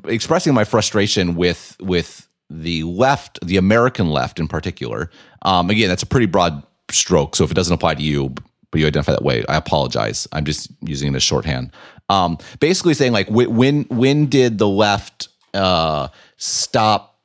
[0.06, 5.12] expressing my frustration with with the left, the American left in particular.
[5.42, 8.34] Um, again, that's a pretty broad stroke, so if it doesn't apply to you,
[8.72, 10.28] but you identify that way, I apologize.
[10.32, 11.72] I'm just using it as shorthand.
[12.10, 17.20] Um, basically saying like when when did the left uh, stop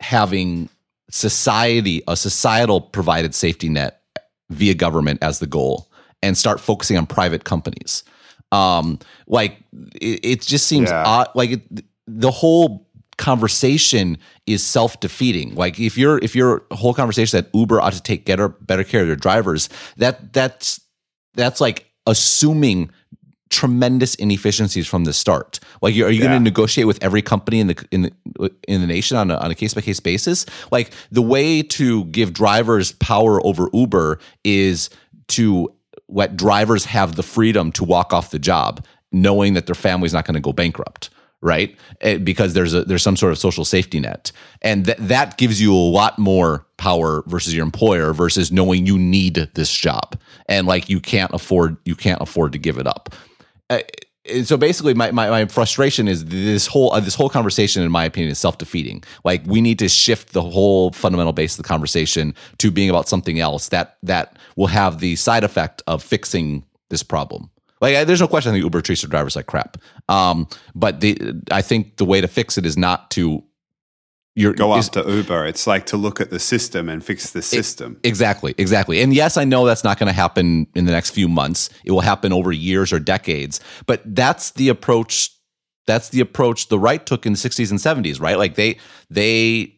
[0.00, 0.68] having
[1.10, 4.02] society a societal provided safety net
[4.50, 5.90] via government as the goal
[6.22, 8.04] and start focusing on private companies?
[8.52, 9.58] Um, like
[9.94, 11.04] it, it just seems yeah.
[11.04, 17.38] odd, like it, the whole conversation is self-defeating like if you're if your whole conversation
[17.38, 20.80] that uber ought to take better better care of their drivers that that's
[21.34, 22.90] that's like assuming
[23.50, 25.60] tremendous inefficiencies from the start.
[25.80, 26.26] Like, are you yeah.
[26.26, 29.36] going to negotiate with every company in the in the in the nation on a,
[29.36, 30.46] on a case by case basis?
[30.70, 34.90] Like, the way to give drivers power over Uber is
[35.28, 35.72] to
[36.08, 40.24] let drivers have the freedom to walk off the job, knowing that their family's not
[40.24, 41.10] going to go bankrupt
[41.44, 41.76] right?
[42.00, 45.60] Eh, because there's a there's some sort of social safety net, and that that gives
[45.60, 50.18] you a lot more power versus your employer versus knowing you need this job
[50.48, 53.14] and like you can't afford you can't afford to give it up.
[53.74, 57.90] Uh, so basically my, my, my frustration is this whole uh, this whole conversation in
[57.90, 59.04] my opinion is self-defeating.
[59.22, 63.08] Like we need to shift the whole fundamental base of the conversation to being about
[63.08, 67.50] something else that that will have the side effect of fixing this problem.
[67.80, 69.76] Like there's no question that uber treats their drivers like crap.
[70.08, 71.18] Um, but the
[71.50, 73.44] i think the way to fix it is not to
[74.34, 75.46] you're, go after Uber.
[75.46, 78.00] It's like to look at the system and fix the system.
[78.02, 79.00] exactly, exactly.
[79.00, 81.70] And yes, I know that's not going to happen in the next few months.
[81.84, 83.60] It will happen over years or decades.
[83.86, 85.30] But that's the approach.
[85.86, 88.38] That's the approach the right took in the 60s and 70s, right?
[88.38, 88.78] Like they
[89.08, 89.76] they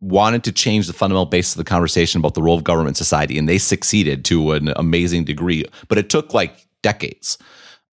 [0.00, 3.38] wanted to change the fundamental basis of the conversation about the role of government society,
[3.38, 5.64] and they succeeded to an amazing degree.
[5.88, 7.38] But it took like decades.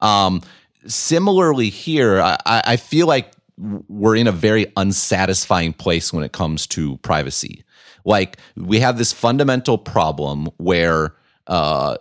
[0.02, 0.42] Um,
[0.88, 6.68] similarly, here, I, I feel like we're in a very unsatisfying place when it comes
[6.68, 7.64] to privacy.
[8.06, 11.16] Like we have this fundamental problem where
[11.48, 11.98] uh,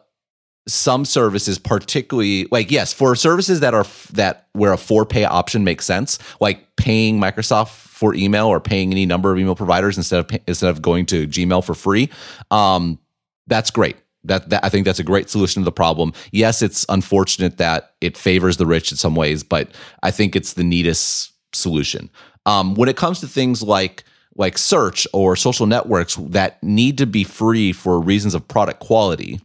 [0.68, 5.64] some services, particularly like yes, for services that are that where a for pay option
[5.64, 10.20] makes sense, like paying Microsoft for email or paying any number of email providers instead
[10.20, 12.10] of instead of going to Gmail for free,
[12.50, 12.98] um,
[13.46, 13.96] that's great.
[14.24, 16.12] That, that I think that's a great solution to the problem.
[16.30, 19.70] Yes, it's unfortunate that it favors the rich in some ways, but
[20.02, 22.10] I think it's the neatest solution.
[22.46, 24.04] Um, when it comes to things like
[24.36, 29.40] like search or social networks that need to be free for reasons of product quality,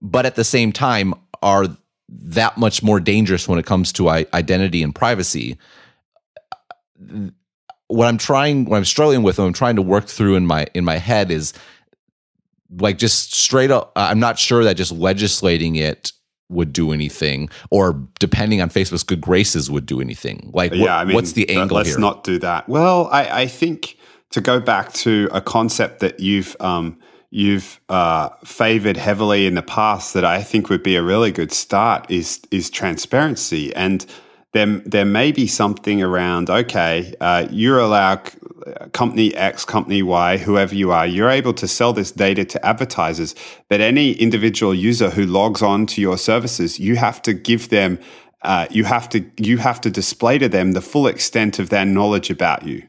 [0.00, 1.66] but at the same time are
[2.08, 5.56] that much more dangerous when it comes to identity and privacy.
[7.86, 10.66] What I'm trying, what I'm struggling with, what I'm trying to work through in my
[10.74, 11.52] in my head is
[12.78, 13.92] like just straight up.
[13.96, 16.12] I'm not sure that just legislating it
[16.50, 20.50] would do anything, or depending on Facebook's good graces, would do anything.
[20.52, 21.98] Like, yeah, what, I mean, what's the angle let's here?
[21.98, 22.68] not do that.
[22.68, 23.96] Well, I, I, think
[24.30, 26.98] to go back to a concept that you've um,
[27.30, 31.52] you've uh, favored heavily in the past, that I think would be a really good
[31.52, 34.04] start is is transparency and
[34.52, 38.20] there, there may be something around, okay, uh, you allow
[38.92, 43.34] company X, company Y, whoever you are, you're able to sell this data to advertisers.
[43.68, 47.98] But any individual user who logs on to your services, you have to give them,
[48.42, 51.84] uh, you have to, you have to display to them the full extent of their
[51.84, 52.82] knowledge about you.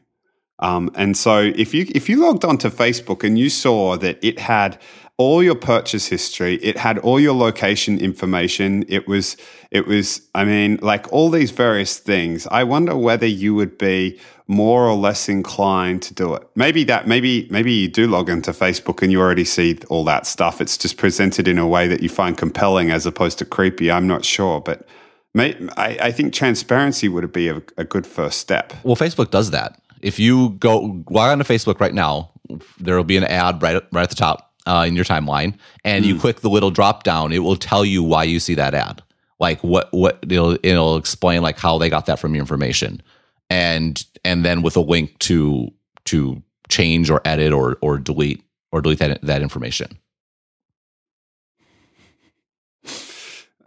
[0.58, 4.38] Um, and so if you if you logged onto Facebook and you saw that it
[4.38, 4.78] had
[5.22, 6.56] all your purchase history.
[6.56, 8.84] It had all your location information.
[8.88, 9.36] It was,
[9.70, 12.46] it was, I mean, like all these various things.
[12.48, 14.18] I wonder whether you would be
[14.48, 16.42] more or less inclined to do it.
[16.56, 20.26] Maybe that, maybe, maybe you do log into Facebook and you already see all that
[20.26, 20.60] stuff.
[20.60, 23.90] It's just presented in a way that you find compelling as opposed to creepy.
[23.92, 24.86] I'm not sure, but
[25.34, 28.72] may, I, I, think transparency would be a, a good first step.
[28.82, 29.80] Well, Facebook does that.
[30.02, 32.32] If you go log onto Facebook right now,
[32.78, 35.54] there will be an ad right right at the top uh, in your timeline
[35.84, 36.08] and mm.
[36.08, 36.20] you hmm.
[36.20, 39.02] click the little drop down, it will tell you why you see that ad.
[39.40, 43.02] Like what what it'll it'll explain like how they got that from your information,
[43.50, 45.72] and and then with a link to
[46.04, 49.98] to change or edit or or delete or delete that that information.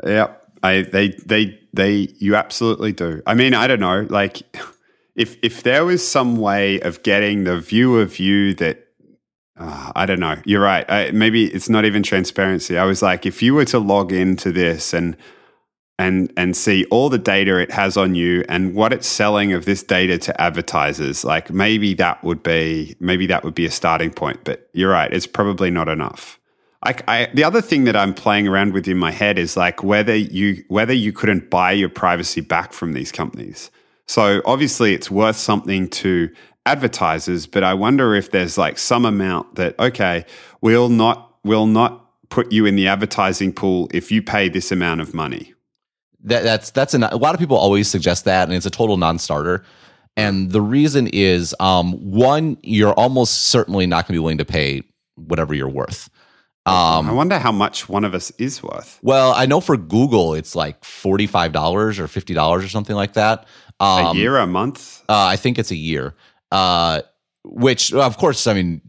[0.06, 0.34] Yeah,
[0.64, 3.22] I they they they you absolutely do.
[3.28, 4.44] I mean, I don't know, like
[5.16, 8.85] if if there was some way of getting the view of you that
[9.58, 10.38] uh, I don't know.
[10.46, 10.86] You're right.
[10.90, 12.78] I, maybe it's not even transparency.
[12.78, 15.16] I was like, if you were to log into this and
[15.98, 19.64] and and see all the data it has on you and what it's selling of
[19.64, 24.12] this data to advertisers, like maybe that would be maybe that would be a starting
[24.12, 24.44] point.
[24.44, 25.12] But you're right.
[25.14, 26.38] It's probably not enough.
[26.84, 29.84] I, I, the other thing that I'm playing around with in my head is like
[29.84, 33.72] whether you whether you couldn't buy your privacy back from these companies.
[34.06, 36.30] So obviously, it's worth something to
[36.66, 40.26] advertisers, but I wonder if there's like some amount that okay,
[40.62, 45.02] we'll not we'll not put you in the advertising pool if you pay this amount
[45.02, 45.54] of money.
[46.24, 48.98] That, that's that's an, a lot of people always suggest that, and it's a total
[48.98, 49.64] non-starter.
[50.18, 54.46] And the reason is, um, one, you're almost certainly not going to be willing to
[54.46, 54.84] pay
[55.16, 56.10] whatever you're worth.
[56.66, 58.98] Um, I wonder how much one of us is worth.
[59.04, 63.14] Well, I know for Google, it's like forty-five dollars or fifty dollars or something like
[63.14, 63.46] that.
[63.80, 65.04] Um, a year, a month?
[65.08, 66.16] Uh, I think it's a year
[66.56, 67.02] uh,
[67.44, 68.82] which of course, I mean,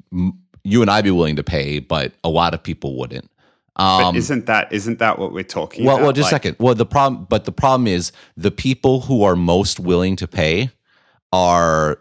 [0.63, 3.29] you and I'd be willing to pay, but a lot of people wouldn't.
[3.75, 6.05] Um, but isn't that isn't that what we're talking well, about?
[6.05, 6.65] Well, just like, a second.
[6.65, 10.71] Well, the problem, but the problem is the people who are most willing to pay
[11.33, 12.01] are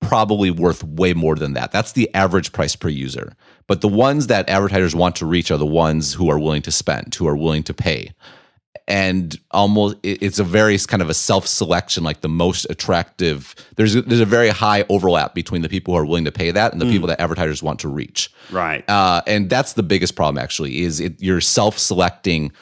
[0.00, 1.70] probably worth way more than that.
[1.70, 3.34] That's the average price per user.
[3.66, 6.72] But the ones that advertisers want to reach are the ones who are willing to
[6.72, 8.12] spend, who are willing to pay
[8.86, 13.94] and almost it's a very kind of a self selection like the most attractive there's
[13.94, 16.72] a, there's a very high overlap between the people who are willing to pay that
[16.72, 16.90] and the mm.
[16.90, 21.00] people that advertisers want to reach right uh, and that's the biggest problem actually is
[21.00, 22.52] it, you're self selecting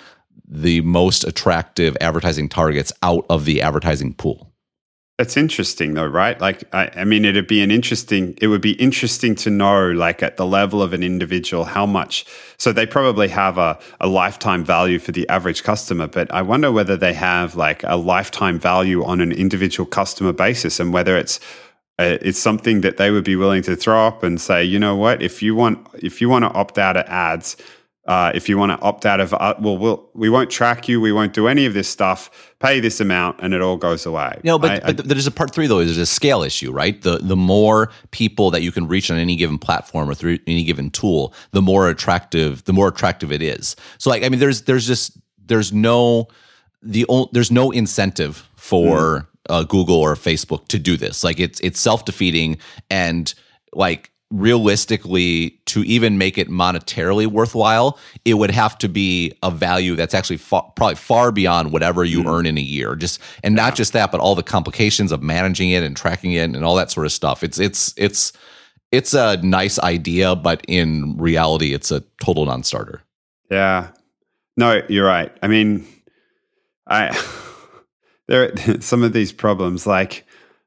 [0.52, 4.51] the most attractive advertising targets out of the advertising pool.
[5.22, 6.40] That's interesting, though, right?
[6.40, 8.36] Like, I, I, mean, it'd be an interesting.
[8.42, 12.26] It would be interesting to know, like, at the level of an individual, how much.
[12.58, 16.72] So they probably have a, a lifetime value for the average customer, but I wonder
[16.72, 21.38] whether they have like a lifetime value on an individual customer basis, and whether it's
[22.00, 24.96] uh, it's something that they would be willing to throw up and say, you know
[24.96, 27.56] what, if you want, if you want to opt out of ads,
[28.04, 31.00] uh, if you want to opt out of, uh, well, we'll, we won't track you.
[31.00, 32.52] We won't do any of this stuff.
[32.58, 34.40] Pay this amount, and it all goes away.
[34.42, 35.84] No, but, I, but there's a part three though.
[35.84, 37.00] There's a scale issue, right?
[37.00, 40.64] The the more people that you can reach on any given platform or through any
[40.64, 43.76] given tool, the more attractive the more attractive it is.
[43.98, 46.28] So, like, I mean, there's there's just there's no
[46.82, 49.26] the there's no incentive for mm.
[49.48, 51.22] uh, Google or Facebook to do this.
[51.22, 52.58] Like, it's it's self defeating
[52.90, 53.32] and
[53.72, 59.94] like realistically to even make it monetarily worthwhile it would have to be a value
[59.94, 62.26] that's actually far, probably far beyond whatever you mm.
[62.26, 62.96] earn in a year.
[62.96, 63.64] Just and yeah.
[63.64, 66.74] not just that but all the complications of managing it and tracking it and all
[66.76, 67.44] that sort of stuff.
[67.44, 68.32] It's it's it's
[68.90, 73.02] it's a nice idea but in reality it's a total non-starter.
[73.50, 73.88] Yeah.
[74.56, 75.30] No you're right.
[75.42, 75.86] I mean
[76.86, 77.10] i
[78.28, 80.26] there are some of these problems like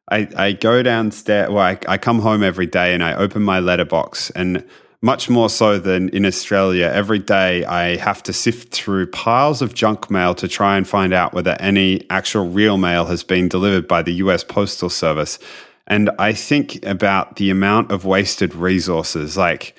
[0.09, 3.59] I, I go downstairs, well, I, I come home every day and I open my
[3.59, 4.29] letterbox.
[4.31, 4.63] And
[5.01, 9.73] much more so than in Australia, every day I have to sift through piles of
[9.73, 13.87] junk mail to try and find out whether any actual real mail has been delivered
[13.87, 15.39] by the US Postal Service.
[15.87, 19.75] And I think about the amount of wasted resources, like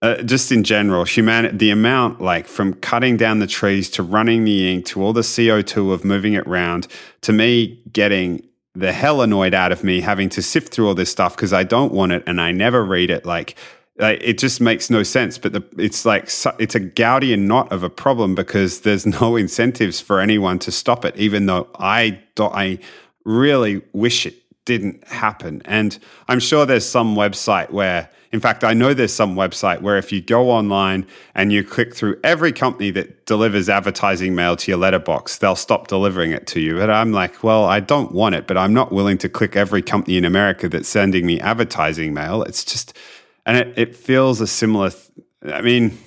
[0.00, 4.44] uh, just in general, humanity, the amount, like from cutting down the trees to running
[4.44, 6.88] the ink to all the CO2 of moving it around,
[7.22, 11.10] to me getting the hell annoyed out of me having to sift through all this
[11.10, 13.26] stuff because I don't want it and I never read it.
[13.26, 13.56] Like,
[13.98, 15.36] like it just makes no sense.
[15.36, 16.24] But the, it's like
[16.58, 21.04] it's a Gordian knot of a problem because there's no incentives for anyone to stop
[21.04, 22.78] it, even though I don't, I
[23.24, 25.60] really wish it didn't happen.
[25.64, 25.98] And
[26.28, 30.10] I'm sure there's some website where in fact, I know there's some website where if
[30.10, 34.78] you go online and you click through every company that delivers advertising mail to your
[34.78, 36.78] letterbox, they'll stop delivering it to you.
[36.78, 39.82] But I'm like, well, I don't want it, but I'm not willing to click every
[39.82, 42.42] company in America that's sending me advertising mail.
[42.42, 42.96] It's just,
[43.44, 45.98] and it, it feels a similar, th- I mean,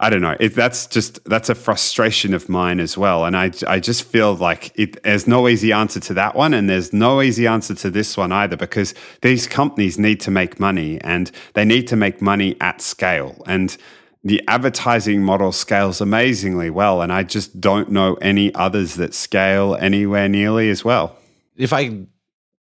[0.00, 0.36] I don't know.
[0.40, 4.34] It, that's just that's a frustration of mine as well, and I I just feel
[4.34, 7.90] like it, there's no easy answer to that one, and there's no easy answer to
[7.90, 8.92] this one either, because
[9.22, 13.76] these companies need to make money, and they need to make money at scale, and
[14.24, 19.76] the advertising model scales amazingly well, and I just don't know any others that scale
[19.76, 21.16] anywhere nearly as well.
[21.56, 22.06] If I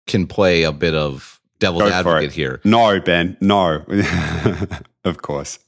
[0.07, 3.85] can play a bit of devil's advocate here, no, Ben, no,
[5.05, 5.59] of course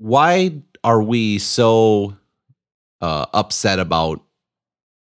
[0.00, 0.50] why
[0.82, 2.16] are we so
[3.02, 4.22] uh, upset about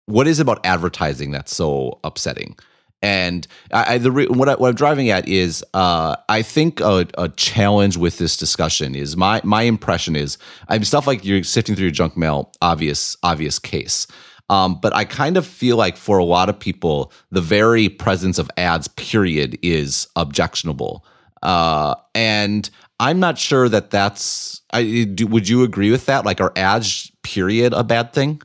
[0.07, 2.57] what is about advertising that's so upsetting?
[3.01, 7.07] And I, I the what, I, what I'm driving at is uh, I think a,
[7.17, 10.37] a, challenge with this discussion is my my impression is
[10.69, 14.09] I mean stuff like you're sifting through your junk mail, obvious obvious case.
[14.51, 18.39] Um, but I kind of feel like for a lot of people, the very presence
[18.39, 21.05] of ads, period, is objectionable.
[21.43, 22.69] Uh, and
[23.01, 24.63] I'm not sure that that's.
[24.73, 26.25] I do, would you agree with that?
[26.25, 28.43] Like, are ads period a bad thing?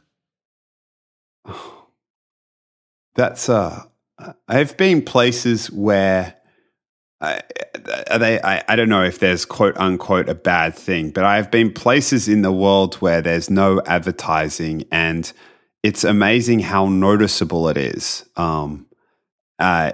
[3.16, 3.84] That's uh,
[4.48, 6.36] I've been places where.
[7.22, 7.42] I,
[8.18, 11.72] they, I, I don't know if there's quote unquote a bad thing, but I've been
[11.72, 15.32] places in the world where there's no advertising, and
[15.84, 18.26] it's amazing how noticeable it is.
[18.36, 18.88] Um,
[19.58, 19.92] uh,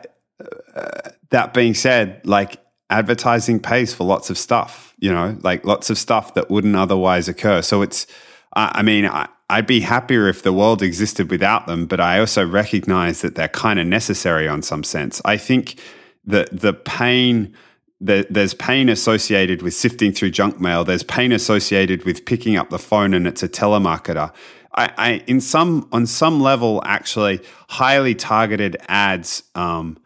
[0.75, 2.57] uh, that being said, like
[2.89, 7.27] advertising pays for lots of stuff, you know, like lots of stuff that wouldn't otherwise
[7.27, 7.61] occur.
[7.61, 8.07] So it's,
[8.53, 12.45] I mean, I, I'd be happier if the world existed without them, but I also
[12.45, 15.21] recognize that they're kind of necessary on some sense.
[15.23, 15.79] I think
[16.25, 17.55] that the pain,
[18.01, 20.83] the, there's pain associated with sifting through junk mail.
[20.83, 24.33] There's pain associated with picking up the phone and it's a telemarketer.
[24.75, 29.97] I, I in some on some level, actually, highly targeted ads um,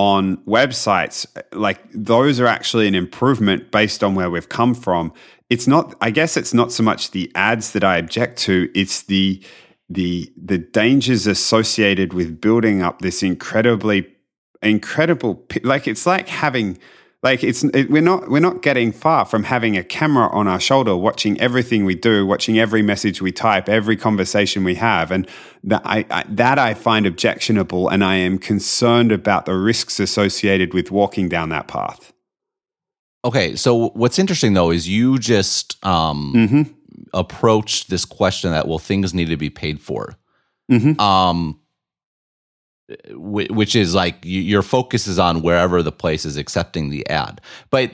[0.00, 5.12] on websites, like those are actually an improvement based on where we've come from.
[5.50, 9.02] It's not, I guess it's not so much the ads that I object to, it's
[9.02, 9.44] the
[9.90, 14.06] the the dangers associated with building up this incredibly
[14.62, 16.78] incredible like it's like having
[17.22, 20.60] like it's it, we're not we're not getting far from having a camera on our
[20.60, 25.28] shoulder watching everything we do watching every message we type every conversation we have and
[25.62, 30.72] that I, I, that I find objectionable and I am concerned about the risks associated
[30.72, 32.12] with walking down that path
[33.24, 36.62] okay so what's interesting though is you just um, mm-hmm.
[37.12, 40.16] approached this question that well things need to be paid for
[40.70, 40.98] mm-hmm.
[41.00, 41.60] um
[43.10, 47.40] which is like your focus is on wherever the place is accepting the ad.
[47.70, 47.92] But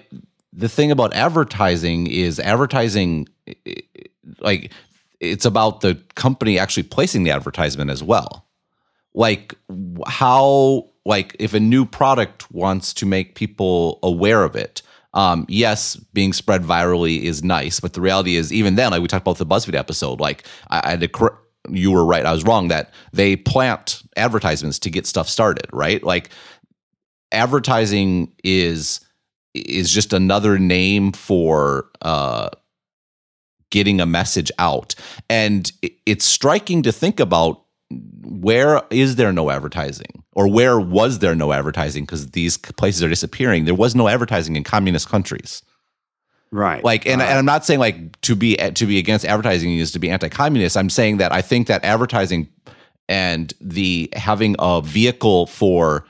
[0.52, 3.28] the thing about advertising is advertising
[4.40, 4.72] like
[5.20, 8.46] it's about the company actually placing the advertisement as well.
[9.14, 9.54] Like
[10.06, 14.82] how like if a new product wants to make people aware of it
[15.16, 19.08] um, yes, being spread virally is nice, but the reality is, even then, like we
[19.08, 21.40] talked about the BuzzFeed episode, like I, I had to cor-
[21.70, 26.02] you were right, I was wrong that they plant advertisements to get stuff started, right?
[26.02, 26.30] Like
[27.32, 29.00] advertising is
[29.54, 32.50] is just another name for uh,
[33.70, 34.94] getting a message out,
[35.30, 35.72] and
[36.04, 40.24] it's striking to think about where is there no advertising?
[40.32, 42.04] Or where was there no advertising?
[42.04, 43.64] Because these places are disappearing.
[43.64, 45.62] There was no advertising in communist countries
[46.56, 49.76] right like and, uh, and i'm not saying like to be to be against advertising
[49.76, 52.48] is to be anti-communist i'm saying that i think that advertising
[53.08, 56.04] and the having a vehicle for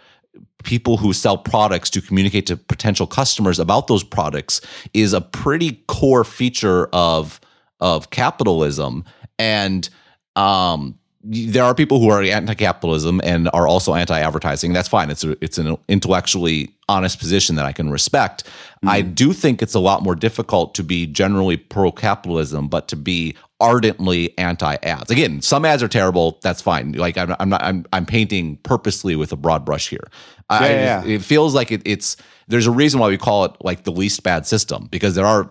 [0.62, 4.61] people who sell products to communicate to potential customers about those products
[4.94, 7.40] is a pretty core feature of
[7.80, 9.05] of capitalism
[9.38, 9.88] and
[10.36, 14.72] um there are people who are anti-capitalism and are also anti-advertising.
[14.72, 15.11] That's fine.
[15.11, 18.45] It's a, it's an intellectually honest position that I can respect.
[18.45, 18.89] Mm-hmm.
[18.89, 23.34] I do think it's a lot more difficult to be generally pro-capitalism, but to be
[23.61, 25.11] ardently anti-ads.
[25.11, 26.39] Again, some ads are terrible.
[26.43, 26.93] That's fine.
[26.93, 27.62] Like I'm, I'm not.
[27.62, 30.09] I'm, I'm painting purposely with a broad brush here.
[30.51, 31.05] Yeah, I, yeah.
[31.05, 32.16] It feels like it, it's.
[32.49, 35.51] There's a reason why we call it like the least bad system because there are.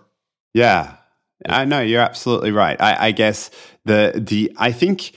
[0.53, 0.95] Yeah,
[1.49, 2.79] I know you're absolutely right.
[2.79, 3.51] I, I guess
[3.83, 5.11] the the I think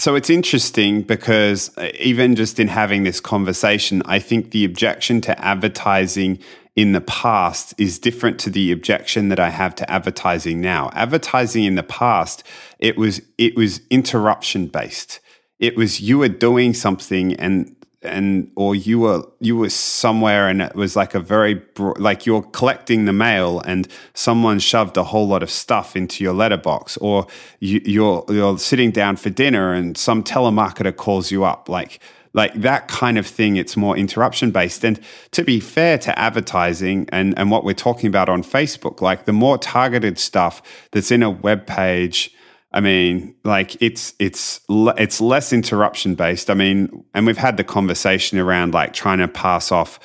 [0.00, 5.20] so it's interesting because uh, even just in having this conversation, I think the objection
[5.22, 6.38] to advertising
[6.74, 10.88] in the past is different to the objection that I have to advertising now.
[10.94, 12.42] Advertising in the past,
[12.78, 15.20] it was it was interruption based.
[15.58, 20.62] It was you were doing something and and or you were you were somewhere and
[20.62, 25.28] it was like a very like you're collecting the mail and someone shoved a whole
[25.28, 27.26] lot of stuff into your letterbox or
[27.58, 31.68] you, you're you're sitting down for dinner and some telemarketer calls you up.
[31.68, 32.00] Like
[32.32, 35.00] like that kind of thing it's more interruption based and
[35.32, 39.32] to be fair to advertising and and what we're talking about on facebook like the
[39.32, 42.32] more targeted stuff that's in a web page
[42.72, 46.50] I mean, like it's it's it's less interruption based.
[46.50, 49.98] I mean, and we've had the conversation around like trying to pass off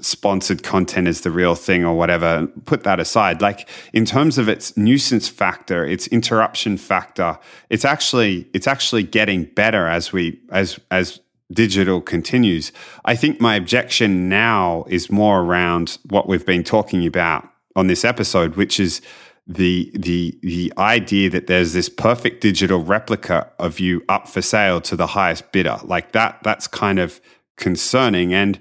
[0.00, 2.46] sponsored content as the real thing or whatever.
[2.64, 3.40] Put that aside.
[3.40, 7.38] Like in terms of its nuisance factor, its interruption factor,
[7.68, 11.20] it's actually it's actually getting better as we as as
[11.52, 12.72] digital continues.
[13.04, 18.04] I think my objection now is more around what we've been talking about on this
[18.04, 19.00] episode, which is
[19.48, 24.80] the the the idea that there's this perfect digital replica of you up for sale
[24.82, 25.78] to the highest bidder.
[25.82, 27.20] Like that that's kind of
[27.56, 28.34] concerning.
[28.34, 28.60] And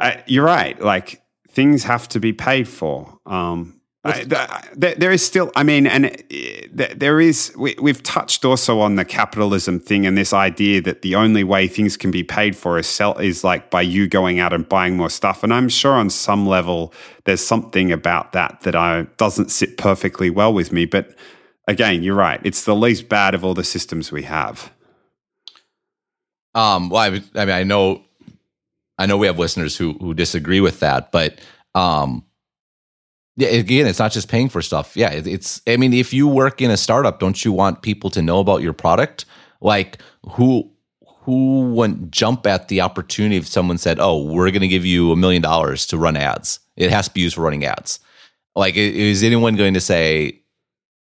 [0.00, 0.80] uh, you're right.
[0.80, 3.18] Like things have to be paid for.
[3.26, 8.80] Um, I, there is still, I mean, and uh, there is, we, have touched also
[8.80, 12.54] on the capitalism thing and this idea that the only way things can be paid
[12.54, 15.42] for is sell is like by you going out and buying more stuff.
[15.42, 16.94] And I'm sure on some level
[17.24, 20.84] there's something about that that I doesn't sit perfectly well with me.
[20.84, 21.14] But
[21.66, 22.40] again, you're right.
[22.44, 24.72] It's the least bad of all the systems we have.
[26.54, 28.04] Um, well, I, I mean, I know,
[28.96, 31.40] I know we have listeners who who disagree with that, but
[31.74, 32.24] um,
[33.38, 34.96] yeah, again, it's not just paying for stuff.
[34.96, 35.62] Yeah, it's.
[35.64, 38.62] I mean, if you work in a startup, don't you want people to know about
[38.62, 39.26] your product?
[39.60, 40.68] Like who
[41.20, 45.12] who wouldn't jump at the opportunity if someone said, "Oh, we're going to give you
[45.12, 46.58] a million dollars to run ads.
[46.76, 48.00] It has to be used for running ads."
[48.56, 50.40] Like, is anyone going to say,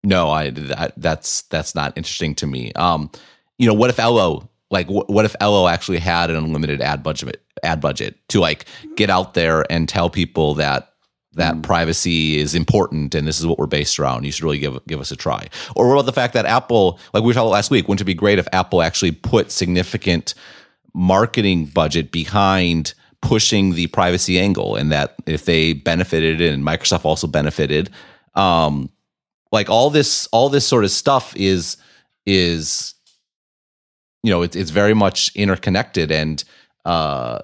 [0.03, 2.73] "No, I that, that's that's not interesting to me"?
[2.73, 3.09] Um,
[3.57, 7.41] you know, what if Ello like what if Ello actually had an unlimited ad budget
[7.63, 8.65] ad budget to like
[8.97, 10.91] get out there and tell people that
[11.37, 11.63] that mm.
[11.63, 14.25] privacy is important and this is what we're based around.
[14.25, 15.47] You should really give give us a try.
[15.75, 18.05] Or what about the fact that Apple, like we talked talking last week, wouldn't it
[18.05, 20.33] be great if Apple actually put significant
[20.93, 27.27] marketing budget behind pushing the privacy angle and that if they benefited and Microsoft also
[27.27, 27.89] benefited,
[28.35, 28.89] um,
[29.51, 31.77] like all this all this sort of stuff is
[32.25, 32.93] is
[34.23, 36.43] you know it's it's very much interconnected and
[36.85, 37.39] uh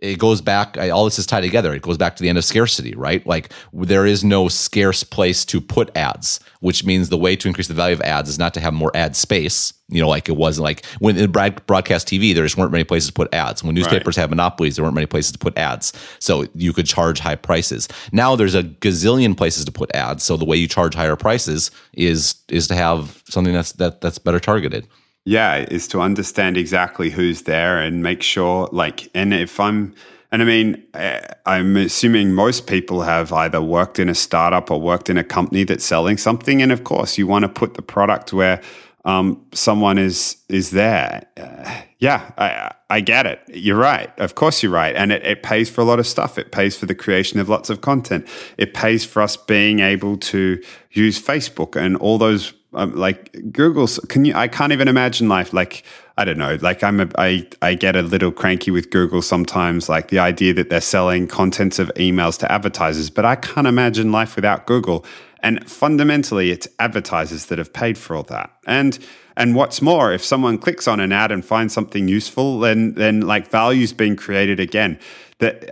[0.00, 1.74] it goes back all this is tied together.
[1.74, 3.26] It goes back to the end of scarcity right?
[3.26, 7.68] Like there is no scarce place to put ads which means the way to increase
[7.68, 10.36] the value of ads is not to have more ad space you know like it
[10.36, 13.62] wasn't like when in broadcast tv there just weren't many places to put ads.
[13.62, 14.22] When newspapers right.
[14.22, 15.92] had monopolies there weren't many places to put ads.
[16.18, 17.88] So you could charge high prices.
[18.12, 21.70] Now there's a gazillion places to put ads so the way you charge higher prices
[21.92, 24.86] is is to have something that's that that's better targeted
[25.28, 29.94] yeah, is to understand exactly who's there and make sure, like, and if I'm,
[30.32, 34.80] and I mean, eh, I'm assuming most people have either worked in a startup or
[34.80, 37.82] worked in a company that's selling something, and of course, you want to put the
[37.82, 38.62] product where
[39.04, 41.26] um, someone is is there.
[41.36, 43.42] Uh, yeah, I, I get it.
[43.48, 44.10] You're right.
[44.18, 46.38] Of course, you're right, and it, it pays for a lot of stuff.
[46.38, 48.26] It pays for the creation of lots of content.
[48.56, 50.62] It pays for us being able to
[50.92, 55.52] use Facebook and all those um, like Google's can you I can't even imagine life
[55.54, 55.84] like
[56.18, 59.88] I don't know like I'm a I I get a little cranky with Google sometimes
[59.88, 64.12] like the idea that they're selling contents of emails to advertisers but I can't imagine
[64.12, 65.04] life without Google.
[65.40, 68.50] And fundamentally it's advertisers that have paid for all that.
[68.66, 68.98] And
[69.34, 73.22] and what's more if someone clicks on an ad and finds something useful then then
[73.22, 74.98] like value's being created again.
[75.38, 75.64] That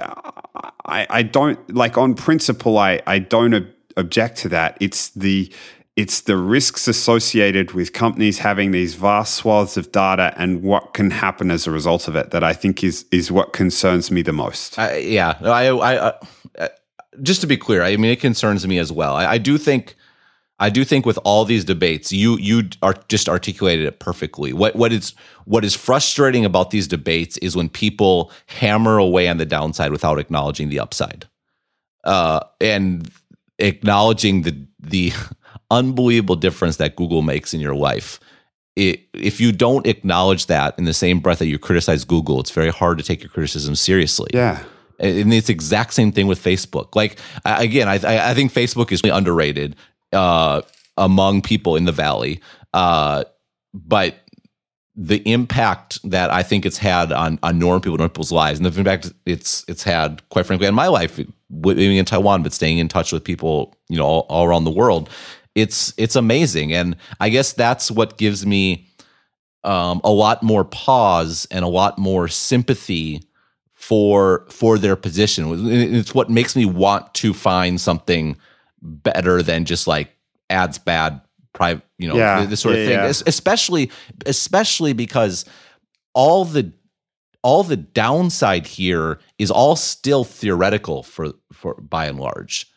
[0.87, 3.67] I I don't like on principle I I don't ob-
[3.97, 4.77] object to that.
[4.81, 5.53] It's the
[5.97, 11.11] it's the risks associated with companies having these vast swaths of data and what can
[11.11, 14.33] happen as a result of it that I think is is what concerns me the
[14.33, 14.79] most.
[14.79, 16.09] Uh, yeah, I, I,
[16.59, 16.69] I,
[17.23, 19.15] just to be clear, I mean it concerns me as well.
[19.17, 19.97] I, I, do think,
[20.59, 24.53] I do think with all these debates, you you are just articulated it perfectly.
[24.53, 25.15] What what is
[25.47, 30.19] what is frustrating about these debates is when people hammer away on the downside without
[30.19, 31.27] acknowledging the upside,
[32.05, 33.11] uh, and
[33.59, 35.13] acknowledging the the
[35.71, 38.21] unbelievable difference that Google makes in your life.
[38.77, 42.51] It, if you don't acknowledge that in the same breath that you criticize Google, it's
[42.51, 44.31] very hard to take your criticism seriously.
[44.35, 44.62] Yeah.
[44.99, 46.95] And it's the exact same thing with Facebook.
[46.95, 49.77] Like again, I, I think Facebook is really underrated
[50.12, 50.62] uh,
[50.97, 52.41] among people in the valley,
[52.73, 53.25] uh,
[53.75, 54.17] but
[54.95, 58.67] the impact that I think it's had on on normal people, normal people's lives, and
[58.67, 62.79] the impact it's it's had, quite frankly, on my life, living in Taiwan, but staying
[62.79, 65.11] in touch with people, you know, all, all around the world,
[65.57, 66.73] it's it's amazing.
[66.73, 68.87] And i guess that's what gives me
[69.65, 73.23] um, a lot more pause and a lot more sympathy
[73.75, 75.69] for for their position.
[75.69, 78.37] It's what makes me want to find something
[78.81, 80.11] better than just like
[80.51, 81.21] ads bad
[81.53, 82.91] private you know yeah, this sort of thing.
[82.91, 83.07] yeah.
[83.07, 83.91] especially
[84.27, 85.45] especially because
[86.13, 86.73] all the
[87.43, 92.71] all the downside here is all still theoretical for for by and large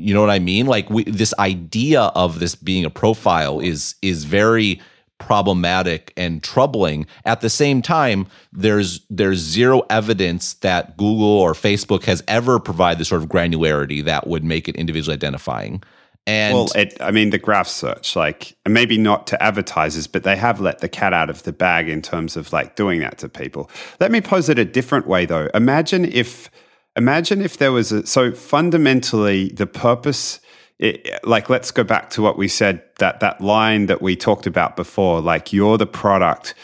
[0.00, 0.66] you know what I mean?
[0.66, 4.80] Like we, this idea of this being a profile is is very
[5.18, 7.06] problematic and troubling.
[7.24, 12.98] At the same time, there's there's zero evidence that Google or Facebook has ever provided
[12.98, 15.82] the sort of granularity that would make it individually identifying.
[16.26, 20.36] And well, it, I mean, the graph search, like maybe not to advertisers, but they
[20.36, 23.28] have let the cat out of the bag in terms of like doing that to
[23.28, 23.70] people.
[24.00, 25.48] Let me pose it a different way, though.
[25.54, 26.50] Imagine if
[26.96, 30.40] imagine if there was a so fundamentally the purpose
[30.78, 34.46] it, like let's go back to what we said that that line that we talked
[34.46, 36.54] about before like you're the product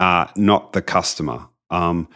[0.00, 1.46] uh, not the customer.
[1.68, 2.08] Um,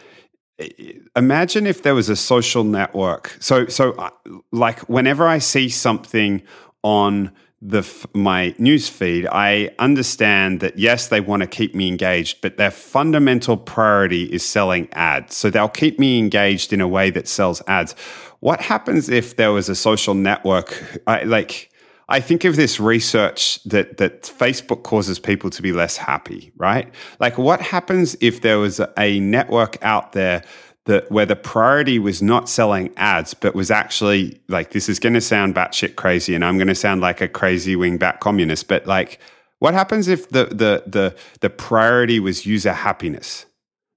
[1.15, 3.37] imagine if there was a social network.
[3.39, 4.09] So so uh,
[4.51, 6.41] like whenever i see something
[6.81, 7.31] on
[7.67, 12.57] the my news feed, I understand that yes, they want to keep me engaged, but
[12.57, 15.35] their fundamental priority is selling ads.
[15.35, 17.93] So they'll keep me engaged in a way that sells ads.
[18.39, 21.01] What happens if there was a social network?
[21.07, 21.71] I, like
[22.07, 26.93] I think of this research that that Facebook causes people to be less happy, right?
[27.19, 30.43] Like what happens if there was a network out there
[30.85, 35.13] that where the priority was not selling ads, but was actually like this is going
[35.13, 38.67] to sound batshit crazy, and I'm going to sound like a crazy wingback communist.
[38.67, 39.19] But like,
[39.59, 43.45] what happens if the the the the priority was user happiness?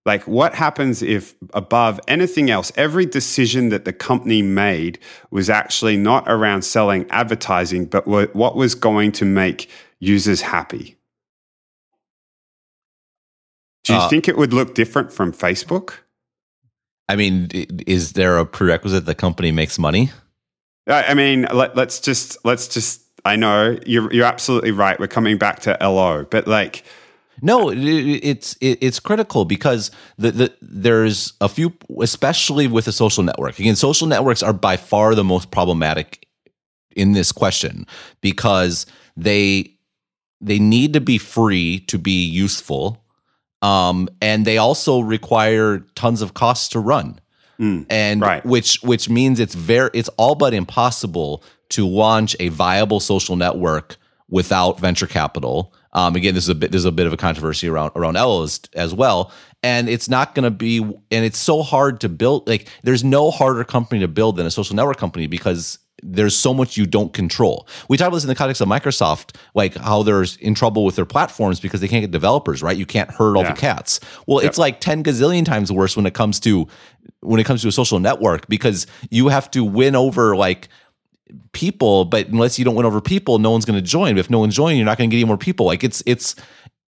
[0.06, 4.98] Like, what happens if above anything else, every decision that the company made
[5.30, 9.68] was actually not around selling advertising, but what was going to make
[10.00, 10.96] users happy?
[13.84, 15.98] Do you uh, think it would look different from Facebook?
[17.08, 17.48] I mean,
[17.86, 20.10] is there a prerequisite the company makes money?
[20.86, 23.02] I mean, let, us just let's just.
[23.24, 24.98] I know you're you're absolutely right.
[24.98, 26.84] We're coming back to Ello, but like,
[27.42, 33.58] no, it's it's critical because the, the there's a few, especially with a social network.
[33.58, 36.26] Again, social networks are by far the most problematic
[36.96, 37.86] in this question
[38.20, 38.86] because
[39.16, 39.74] they
[40.40, 43.02] they need to be free to be useful
[43.62, 47.20] um, and they also require tons of costs to run.
[47.90, 48.44] and right.
[48.46, 53.96] which which means it's very it's all but impossible to launch a viable social network
[54.30, 55.74] without venture capital.
[55.92, 58.44] Um, again, this is a bit there's a bit of a controversy around around Ello
[58.44, 59.32] as, as well,
[59.62, 62.46] and it's not going to be and it's so hard to build.
[62.48, 66.54] Like, there's no harder company to build than a social network company because there's so
[66.54, 67.66] much you don't control.
[67.88, 70.96] We talked about this in the context of Microsoft, like how they're in trouble with
[70.96, 72.76] their platforms because they can't get developers, right?
[72.76, 73.52] You can't herd all Yeah.
[73.54, 73.98] the cats.
[74.26, 76.66] Well, it's like 10 gazillion times worse when it comes to
[77.20, 80.68] when it comes to a social network because you have to win over like
[81.52, 84.18] people, but unless you don't win over people, no one's going to join.
[84.18, 85.66] If no one's joining, you're not going to get any more people.
[85.66, 86.36] Like it's it's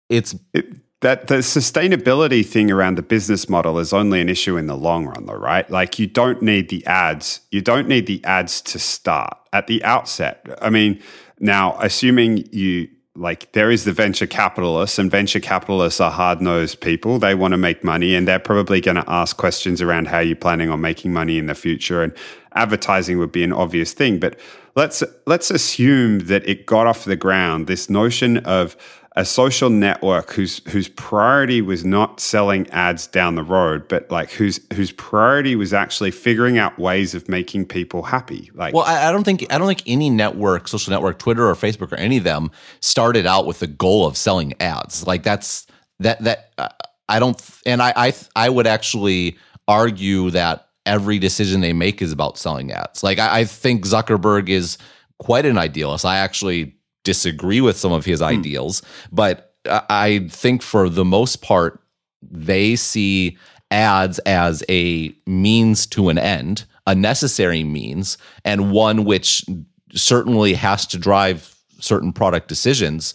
[0.09, 0.65] it's It,
[1.05, 5.05] that the sustainability thing around the business model is only an issue in the long
[5.05, 5.69] run, though, right?
[5.69, 7.41] Like you don't need the ads.
[7.51, 10.43] You don't need the ads to start at the outset.
[10.63, 10.99] I mean,
[11.39, 16.81] now assuming you like there is the venture capitalists, and venture capitalists are hard nosed
[16.81, 17.19] people.
[17.19, 20.35] They want to make money, and they're probably going to ask questions around how you're
[20.35, 22.01] planning on making money in the future.
[22.01, 22.13] And
[22.55, 24.39] advertising would be an obvious thing, but
[24.75, 27.67] let's let's assume that it got off the ground.
[27.67, 28.75] This notion of
[29.17, 34.31] a social network whose whose priority was not selling ads down the road, but like
[34.31, 38.51] whose whose priority was actually figuring out ways of making people happy.
[38.53, 41.55] Like, well, I, I don't think I don't think any network, social network, Twitter or
[41.55, 42.51] Facebook or any of them
[42.81, 45.07] started out with the goal of selling ads.
[45.07, 45.65] Like that's
[45.99, 46.69] that that uh,
[47.07, 52.11] I don't, and I I I would actually argue that every decision they make is
[52.11, 53.01] about selling ads.
[53.01, 54.77] Like I, I think Zuckerberg is
[55.19, 56.03] quite an idealist.
[56.03, 56.75] I actually
[57.05, 58.81] disagree with some of his ideals,
[59.11, 61.81] but I think for the most part,
[62.21, 63.37] they see
[63.71, 69.45] ads as a means to an end, a necessary means, and one which
[69.93, 73.13] certainly has to drive certain product decisions.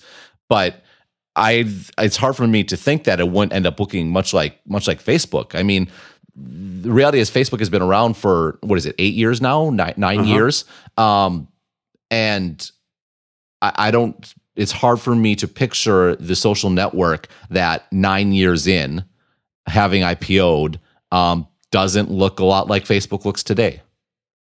[0.48, 0.82] But
[1.36, 1.66] I,
[1.98, 4.88] it's hard for me to think that it wouldn't end up looking much like much
[4.88, 5.54] like Facebook.
[5.54, 5.88] I mean,
[6.34, 9.94] the reality is Facebook has been around for what is it, eight years now, nine,
[9.96, 10.64] 9 years,
[10.96, 11.48] um,
[12.10, 12.70] and
[13.62, 14.34] I, I don't.
[14.56, 19.04] It's hard for me to picture the social network that nine years in,
[19.66, 20.78] having IPO'd,
[21.12, 23.80] um, doesn't look a lot like Facebook looks today.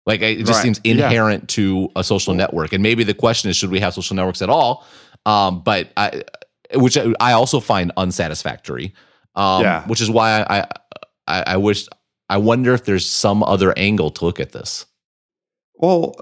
[0.05, 0.63] Like it just Right.
[0.63, 0.93] seems Yeah.
[1.05, 4.41] inherent to a social network, and maybe the question is, should we have social networks
[4.41, 4.85] at all?
[5.25, 6.23] Um, but I,
[6.73, 8.93] which I also find unsatisfactory.
[9.35, 9.83] Um, Yeah.
[9.87, 10.65] which is why I,
[11.27, 11.87] I I wish
[12.29, 14.85] I wonder if there's some other angle to look at this.
[15.75, 16.15] Well,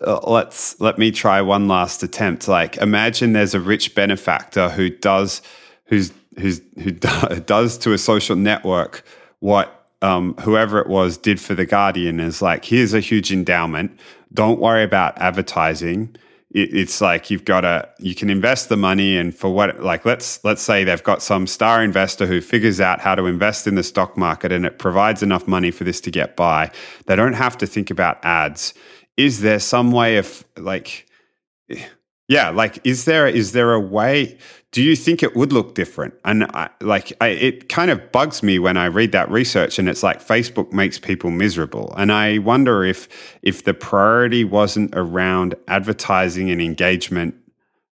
[0.00, 2.48] let's let me try one last attempt.
[2.48, 5.42] Like, imagine there's a rich benefactor who does,
[5.86, 9.04] who's who's who does to a social network
[9.40, 12.20] what um, whoever it was did for the Guardian.
[12.20, 13.98] Is like, here's a huge endowment.
[14.32, 16.16] Don't worry about advertising.
[16.52, 20.04] It, it's like you've got to you can invest the money and for what like
[20.04, 23.74] let's let's say they've got some star investor who figures out how to invest in
[23.74, 26.70] the stock market and it provides enough money for this to get by
[27.06, 28.74] they don't have to think about ads
[29.16, 31.06] is there some way of like
[32.28, 34.38] yeah like is there is there a way
[34.76, 36.12] do you think it would look different?
[36.22, 39.88] And I, like I, it kind of bugs me when i read that research and
[39.88, 41.94] it's like facebook makes people miserable.
[41.96, 43.08] And i wonder if
[43.40, 47.36] if the priority wasn't around advertising and engagement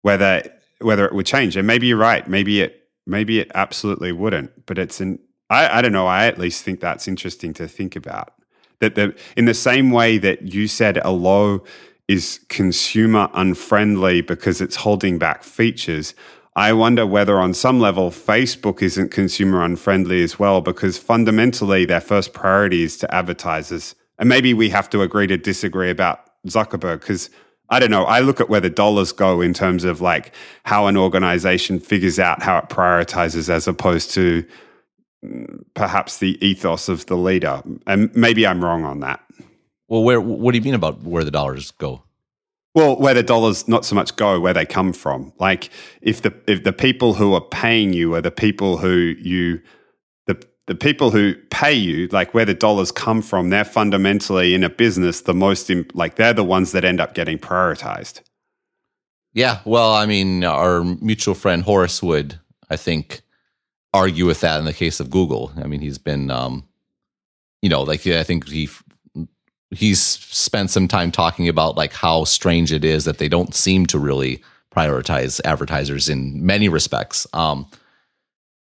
[0.00, 0.42] whether
[0.80, 1.54] whether it would change.
[1.54, 2.26] And maybe you're right.
[2.26, 4.64] Maybe it maybe it absolutely wouldn't.
[4.64, 5.18] But it's an
[5.50, 6.06] i, I don't know.
[6.06, 8.32] I at least think that's interesting to think about
[8.80, 11.62] that the in the same way that you said Ello
[12.08, 16.14] is consumer unfriendly because it's holding back features.
[16.56, 22.00] I wonder whether on some level Facebook isn't consumer unfriendly as well because fundamentally their
[22.00, 23.94] first priority is to advertisers.
[24.18, 27.30] And maybe we have to agree to disagree about Zuckerberg because
[27.68, 28.04] I don't know.
[28.04, 32.18] I look at where the dollars go in terms of like how an organization figures
[32.18, 34.44] out how it prioritizes as opposed to
[35.74, 37.62] perhaps the ethos of the leader.
[37.86, 39.20] And maybe I'm wrong on that.
[39.88, 42.02] Well, where what do you mean about where the dollars go?
[42.74, 45.32] Well, where the dollars not so much go, where they come from.
[45.38, 49.60] Like if the if the people who are paying you are the people who you
[50.26, 54.62] the the people who pay you, like where the dollars come from, they're fundamentally in
[54.62, 58.20] a business the most imp- like they're the ones that end up getting prioritized.
[59.32, 63.22] Yeah, well, I mean, our mutual friend Horace would, I think,
[63.92, 65.52] argue with that in the case of Google.
[65.56, 66.64] I mean, he's been, um,
[67.62, 68.68] you know, like I think he
[69.70, 73.86] he's spent some time talking about like how strange it is that they don't seem
[73.86, 74.42] to really
[74.74, 77.26] prioritize advertisers in many respects.
[77.32, 77.66] Um,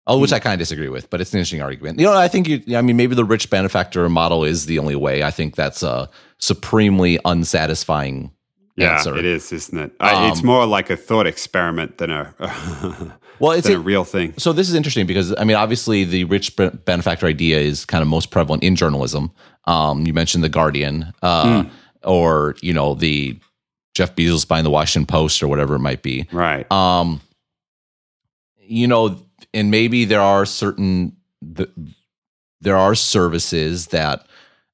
[0.07, 1.99] oh, which I kind of disagree with, but it's an interesting argument.
[1.99, 4.95] You know, I think you, I mean, maybe the rich benefactor model is the only
[4.95, 5.23] way.
[5.23, 6.09] I think that's a
[6.39, 8.31] supremely unsatisfying
[8.75, 9.17] yeah, answer.
[9.17, 9.91] it is, isn't it?
[9.99, 12.33] I, it's Um, more like a thought experiment than a
[13.43, 14.33] Well, it's a a, real thing.
[14.37, 18.07] so this is interesting because I mean, obviously, the rich benefactor idea is kind of
[18.07, 19.31] most prevalent in journalism.
[19.65, 21.65] Um, you mentioned the Guardian, uh,
[22.03, 23.37] or you know, the
[23.95, 26.25] Jeff Bezos buying the Washington Post or whatever it might be.
[26.31, 26.71] Right.
[26.71, 27.19] Um,
[28.61, 29.19] you know,
[29.53, 31.17] and maybe there are certain
[31.55, 31.69] th-
[32.61, 34.25] there are services that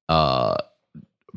[0.10, 0.56] uh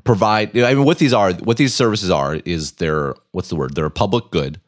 [0.05, 0.57] provide.
[0.59, 3.75] I mean, what these are, what these services are, is they're what's the word?
[3.75, 4.61] They're a public good.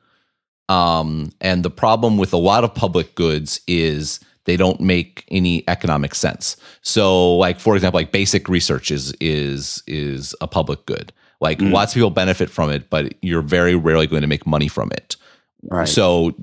[0.69, 5.65] Um, and the problem with a lot of public goods is they don't make any
[5.69, 6.57] economic sense.
[6.83, 11.13] So, like for example, like basic research is is is a public good.
[11.41, 14.69] Like lots of people benefit from it, but you're very rarely going to make money
[14.69, 15.17] from it.
[15.63, 15.87] right.
[15.87, 16.35] So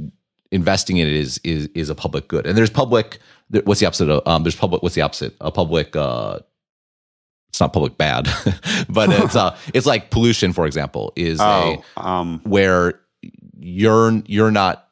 [0.51, 2.45] investing in it is is is a public good.
[2.45, 3.19] And there's public.
[3.63, 4.43] What's the opposite of um?
[4.43, 4.83] There's public.
[4.83, 5.35] What's the opposite?
[5.41, 5.95] A public.
[5.95, 6.39] uh
[7.49, 8.27] It's not public bad,
[8.89, 12.99] but it's uh it's like pollution, for example, is oh, a um, where
[13.61, 14.87] you're you're not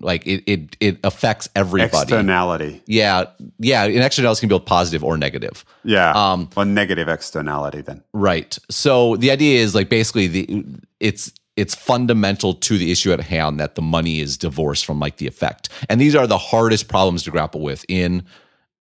[0.00, 1.96] like it it it affects everybody.
[1.96, 2.82] externality.
[2.86, 3.24] Yeah,
[3.58, 3.84] yeah.
[3.84, 5.64] And externalities can be both positive or negative.
[5.84, 6.12] Yeah.
[6.12, 8.02] Um, or negative externality then.
[8.12, 8.58] Right.
[8.70, 10.64] So the idea is like basically the
[11.00, 15.18] it's it's fundamental to the issue at hand that the money is divorced from like
[15.18, 15.68] the effect.
[15.88, 18.24] And these are the hardest problems to grapple with in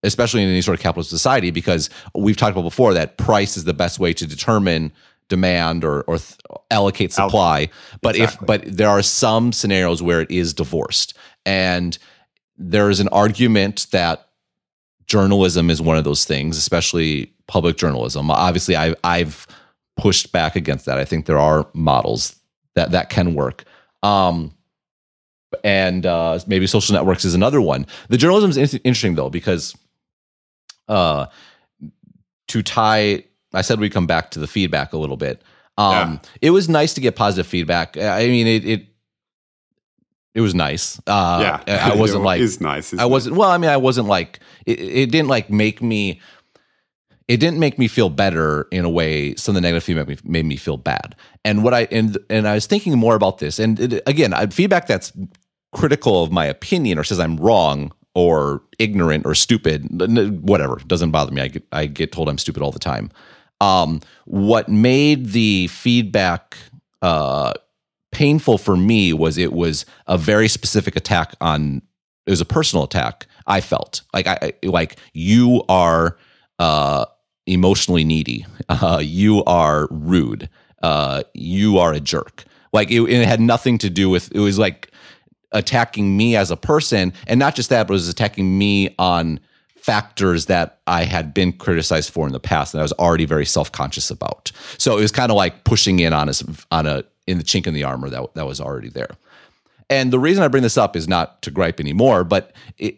[0.03, 3.66] especially in any sort of capitalist society because we've talked about before that price is
[3.66, 4.93] the best way to determine
[5.30, 6.36] demand or or th-
[6.70, 7.70] allocate supply.
[8.02, 8.44] But Exactly.
[8.44, 11.14] if but there are some scenarios where it is divorced.
[11.46, 11.98] And
[12.58, 14.28] there is an argument that
[15.06, 18.30] journalism is one of those things, especially public journalism.
[18.30, 19.48] Obviously, I, I've
[19.98, 20.98] pushed back against that.
[20.98, 22.36] I think there are models
[22.76, 23.64] that that can work.
[24.04, 24.54] Um,
[25.64, 27.88] and uh, maybe social networks is another one.
[28.10, 29.76] The journalism is in- interesting though because
[30.88, 31.26] uh,
[32.50, 33.24] to tie,
[33.54, 35.41] I said we'd come back to the feedback a little bit.
[35.78, 37.97] Um, It was nice to get positive feedback.
[37.97, 38.86] I mean, it it,
[40.36, 41.00] it was nice.
[41.08, 41.82] Uh, yeah.
[41.91, 42.93] I wasn't like It's nice.
[42.93, 43.10] I it?
[43.10, 43.36] wasn't.
[43.36, 44.80] Well, I mean, I wasn't like it.
[44.80, 46.22] It didn't like make me.
[47.28, 49.36] It didn't make me feel better in a way.
[49.36, 51.16] Some of the negative feedback made me, made me feel bad.
[51.45, 53.60] And what I and and I was thinking more about this.
[53.60, 55.14] And it, again, I, feedback that's
[55.72, 59.86] critical of my opinion or says I'm wrong or ignorant or stupid,
[60.41, 61.41] whatever, doesn't bother me.
[61.41, 63.12] I get I get told I'm stupid all the time.
[63.62, 66.57] Um, what made the feedback
[67.01, 67.53] uh,
[68.12, 71.82] painful for me was it was a very specific attack on
[72.26, 74.01] it was a personal attack i felt.
[74.14, 76.18] Like i like you are
[76.60, 77.05] uh
[77.45, 78.45] emotionally needy.
[78.70, 80.49] Uh you are rude.
[80.82, 82.45] Uh you are a jerk.
[82.72, 84.91] Like it, it had nothing to do with it was like
[85.51, 89.39] attacking me as a person and not just that but it was attacking me on
[89.90, 93.46] factors that I had been criticized for in the past and I was already very
[93.46, 94.52] self-conscious about.
[94.78, 96.34] So it was kind of like pushing in on a
[96.72, 99.10] on a in the chink in the armor that that was already there.
[99.90, 102.98] And the reason I bring this up is not to gripe anymore, but it,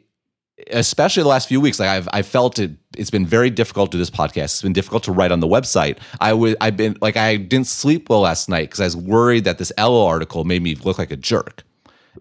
[0.72, 2.72] especially the last few weeks, like I've I felt it.
[2.98, 4.52] It's been very difficult to do this podcast.
[4.56, 5.98] It's been difficult to write on the website.
[6.20, 9.46] I would I've been like I didn't sleep well last night because I was worried
[9.46, 11.64] that this Ello article made me look like a jerk.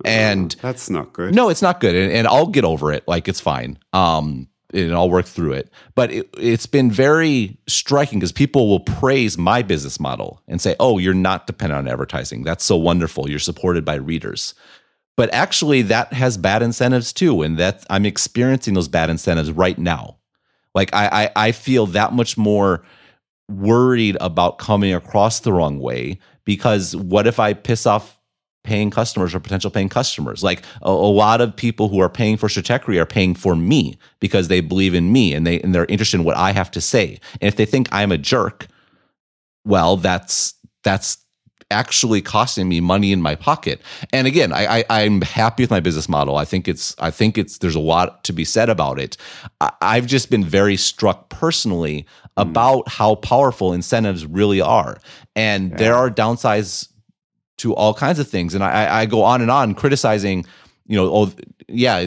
[0.05, 1.35] And That's not good.
[1.35, 3.03] no, it's not good, and, and I'll get over it.
[3.09, 3.77] Like it's fine.
[3.93, 5.73] Um, and I'll work through it.
[5.95, 10.77] But it, it's been very striking because people will praise my business model and say,
[10.81, 12.45] "Oh, you're not dependent on advertising.
[12.45, 13.29] That's so wonderful.
[13.29, 14.55] You're supported by readers."
[15.17, 19.79] But actually, that has bad incentives too, and that I'm experiencing those bad incentives right
[19.79, 20.17] now.
[20.75, 22.83] Like I, I, I feel that much more
[23.49, 28.20] worried about coming across the wrong way because what if I piss off
[28.63, 30.43] paying customers or potential paying customers?
[30.43, 33.97] Like a, a lot of people who are paying for Stratechery are paying for me
[34.21, 36.81] because they believe in me and they and they're interested in what I have to
[36.81, 37.19] say.
[37.41, 38.69] And if they think I'm a jerk,
[39.65, 41.19] well, that's that's
[41.71, 43.81] actually costing me money in my pocket.
[44.13, 46.37] And again, I, I I'm happy with my business model.
[46.37, 49.17] I think it's I think it's there's a lot to be said about it.
[49.61, 52.07] I, I've just been very struck personally
[52.37, 52.43] hmm.
[52.43, 54.99] about how powerful incentives really are,
[55.37, 56.89] and there are downsides
[57.61, 58.55] to all kinds of things.
[58.55, 60.45] And I, I- go on and on criticizing,
[60.87, 61.33] you know, oh
[61.69, 62.07] yeah,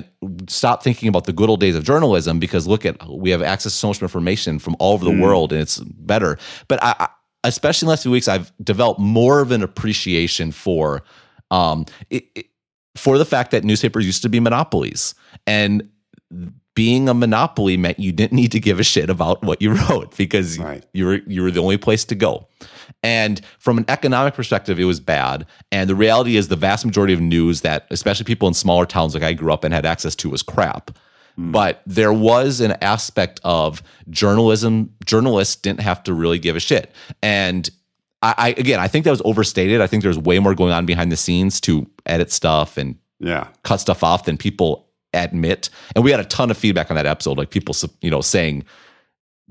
[0.49, 3.72] stop thinking about the good old days of journalism because look at we have access
[3.74, 6.38] to so much information from all over the world and it's better.
[6.68, 7.08] But I, I
[7.45, 11.04] especially in the last few weeks, I've developed more of an appreciation for
[11.51, 12.45] um it, it-
[12.95, 15.16] for the fact that newspapers used to be monopolies
[15.47, 15.89] and
[16.76, 20.15] being a monopoly meant you didn't need to give a shit about what you wrote
[20.17, 20.84] because Right.
[20.93, 22.47] you were you were the only place to go.
[23.03, 25.45] And from an economic perspective, it was bad.
[25.71, 29.13] And the reality is, the vast majority of news that, especially people in smaller towns
[29.13, 30.97] like I grew up and had access to, was crap.
[31.36, 31.51] Hmm.
[31.51, 34.91] But there was an aspect of journalism.
[35.05, 36.91] Journalists didn't have to really give a shit.
[37.21, 37.69] And
[38.21, 39.82] I, I again, I think that was overstated.
[39.82, 43.47] I think there's way more going on behind the scenes to edit stuff and Yeah.
[43.63, 45.70] cut stuff off than people admit.
[45.95, 48.64] And we had a ton of feedback on that episode, like people, you know, saying,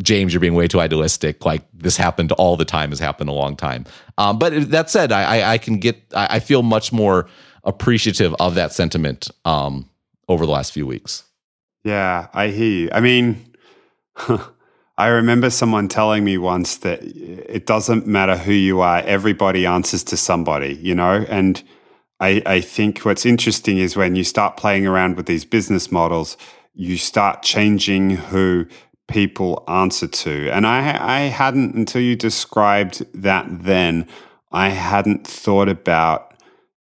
[0.03, 1.45] James, you're being way too idealistic.
[1.45, 3.85] Like this happened all the time, has happened a long time.
[4.19, 7.29] Um, but that said, I, I, I can get, I, I feel much more
[7.65, 9.89] appreciative of that sentiment um,
[10.29, 11.25] over the last few weeks.
[11.85, 12.89] Yeah, I hear you.
[12.93, 13.45] I mean,
[14.99, 20.05] I remember someone telling me once that it doesn't matter who you are, everybody answers
[20.05, 21.25] to somebody, you know?
[21.29, 21.63] And
[22.23, 26.37] I, I think what's interesting is when you start playing around with these business models,
[26.73, 28.66] you start changing who
[29.09, 30.49] people answer to.
[30.51, 34.07] And I, I hadn't, until you described that then,
[34.53, 36.35] I hadn't thought about,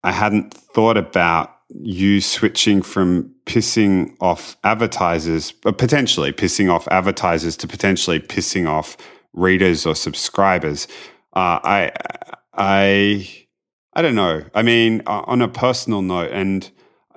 [0.02, 7.58] I hadn't thought about you switching from pissing off advertisers, uh, potentially pissing off advertisers
[7.58, 8.96] to potentially pissing off
[9.34, 10.88] readers or subscribers.
[11.34, 11.92] Uh, I,
[12.54, 13.45] I,
[13.96, 14.44] I don't know.
[14.54, 16.70] I mean, uh, on a personal note, and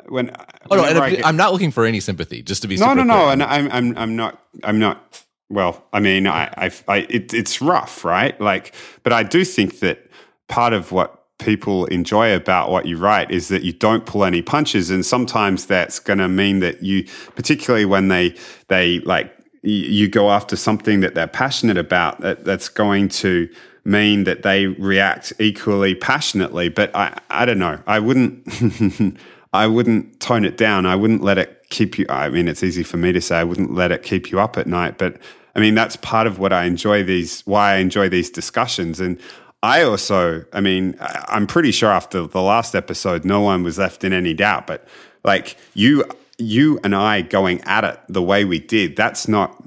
[0.07, 0.31] when
[0.71, 2.41] oh no, and I I'm not looking for any sympathy.
[2.41, 3.33] Just to be no, no, no, clear.
[3.33, 5.25] and I'm, I'm, I'm not, I'm not.
[5.49, 8.39] Well, I mean, I, I, I it, it's rough, right?
[8.39, 8.73] Like,
[9.03, 10.09] but I do think that
[10.47, 14.41] part of what people enjoy about what you write is that you don't pull any
[14.41, 18.35] punches and sometimes that's going to mean that you particularly when they
[18.67, 23.49] they like you go after something that they're passionate about that, that's going to
[23.83, 29.17] mean that they react equally passionately but i i don't know i wouldn't
[29.53, 32.83] i wouldn't tone it down i wouldn't let it keep you i mean it's easy
[32.83, 35.17] for me to say i wouldn't let it keep you up at night but
[35.55, 39.19] i mean that's part of what i enjoy these why i enjoy these discussions and
[39.61, 44.03] I also, I mean, I'm pretty sure after the last episode, no one was left
[44.03, 44.67] in any doubt.
[44.67, 44.87] But
[45.23, 46.05] like you,
[46.37, 49.61] you and I going at it the way we did, that's not,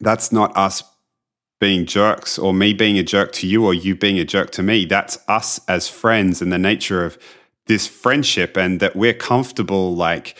[0.00, 0.84] that's not us
[1.62, 4.64] being jerks or me being a jerk to you or you being a jerk to
[4.64, 4.84] me.
[4.84, 7.16] That's us as friends and the nature of
[7.66, 10.36] this friendship and that we're comfortable like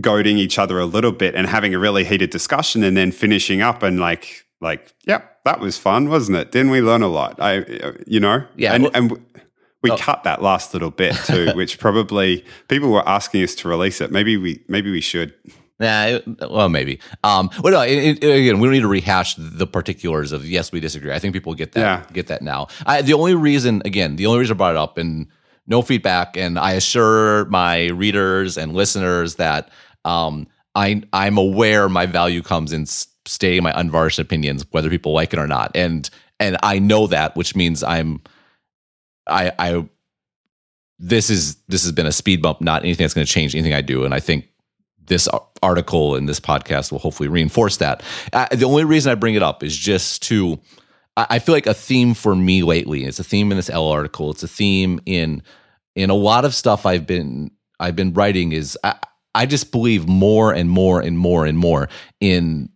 [0.00, 3.60] goading each other a little bit and having a really heated discussion and then finishing
[3.60, 6.52] up and like, like, yep, that was fun, wasn't it?
[6.52, 7.40] Didn't we learn a lot?
[7.40, 7.64] I,
[8.06, 9.10] you know, yeah, and, well, and
[9.82, 9.96] we oh.
[9.96, 14.12] cut that last little bit too, which probably people were asking us to release it.
[14.12, 15.34] Maybe we, maybe we should.
[15.80, 16.18] Yeah,
[16.48, 17.00] well, maybe.
[17.24, 20.72] Um, well, no, it, it, again, we don't need to rehash the particulars of yes,
[20.72, 21.10] we disagree.
[21.10, 22.12] I think people get that yeah.
[22.12, 22.68] get that now.
[22.84, 25.26] I, the only reason, again, the only reason I brought it up and
[25.66, 29.70] no feedback, and I assure my readers and listeners that
[30.04, 35.32] um, I I'm aware my value comes in stating my unvarnished opinions, whether people like
[35.32, 35.70] it or not.
[35.74, 36.08] And
[36.38, 38.20] and I know that, which means I'm
[39.26, 39.88] I I
[40.98, 43.72] this is this has been a speed bump, not anything that's going to change anything
[43.72, 44.04] I do.
[44.04, 44.49] And I think
[45.10, 45.28] this
[45.62, 48.02] article and this podcast will hopefully reinforce that.
[48.32, 50.58] Uh, the only reason I bring it up is just to
[51.16, 53.04] I feel like a theme for me lately.
[53.04, 54.30] It's a theme in this Ello article.
[54.30, 55.42] It's a theme in
[55.94, 58.52] in a lot of stuff I've been I've been writing.
[58.52, 58.94] Is I,
[59.34, 61.88] I just believe more and more and more and more
[62.20, 62.70] in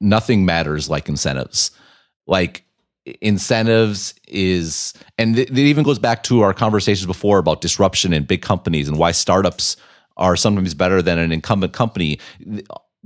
[0.00, 1.70] nothing matters like incentives.
[2.26, 2.64] Like
[3.22, 8.42] incentives is, and it even goes back to our conversations before about disruption in big
[8.42, 9.76] companies and why startups
[10.18, 12.18] are sometimes better than an incumbent company.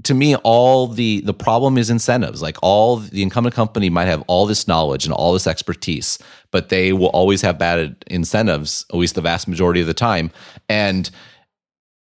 [0.04, 2.40] To me, all the the problem is incentives.
[2.42, 6.18] Like all the incumbent company might have all this knowledge and all this expertise,
[6.50, 10.30] but they will always have bad incentives, at least the vast majority of the time.
[10.68, 11.10] And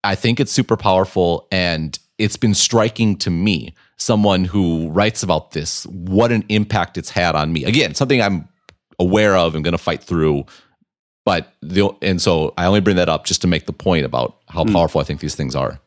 [0.04, 5.50] I think it's super powerful, and it's been striking to me someone who writes about
[5.50, 7.64] this, what an impact it's had on me.
[7.64, 8.48] Again, something I'm
[8.98, 10.44] aware of and going to fight through.
[11.29, 14.39] But the, and so I only bring that up just to make the point about
[14.49, 14.72] how mm.
[14.72, 15.79] powerful I think these things are.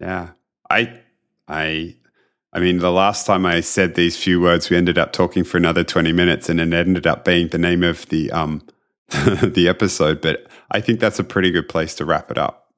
[0.00, 0.30] Yeah.
[0.70, 0.98] I,
[1.46, 1.94] I,
[2.54, 5.58] I mean, the last time I said these few words, we ended up talking for
[5.58, 8.62] another 20 minutes and it ended up being the name of the, um,
[9.42, 10.22] the episode.
[10.22, 12.72] But I think that's a pretty good place to wrap it up.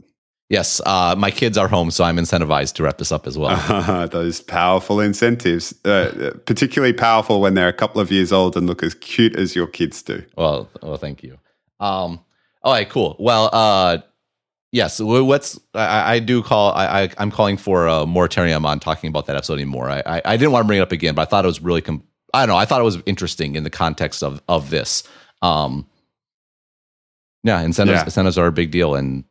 [0.49, 3.53] Yes, uh, my kids are home, so I'm incentivized to wrap this up as well.
[3.73, 8.67] Uh, those powerful incentives, uh, particularly powerful when they're a couple of years old and
[8.67, 10.25] look as cute as your kids do.
[10.37, 11.39] Well, well, thank you.
[11.81, 12.21] Um,
[12.63, 13.17] all right, cool.
[13.19, 13.99] Well, uh,
[14.73, 19.09] yes, what's I, I do call I, I am calling for a moratorium on talking
[19.09, 19.91] about that episode anymore.
[19.91, 21.61] I, I, I didn't want to bring it up again, but I thought it was
[21.61, 22.59] really com- I don't know.
[22.59, 25.03] I thought it was interesting in the context of of this.
[25.43, 25.87] Um,
[27.43, 28.05] yeah, incentives yeah.
[28.05, 29.25] incentives are a big deal, and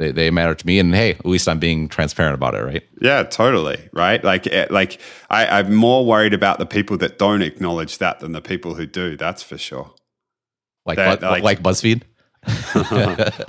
[0.00, 2.82] they, they matter to me and hey at least i'm being transparent about it right
[3.00, 7.42] yeah totally right like eh, like I, i'm more worried about the people that don't
[7.42, 9.92] acknowledge that than the people who do that's for sure
[10.86, 12.02] like like, like BuzzFeed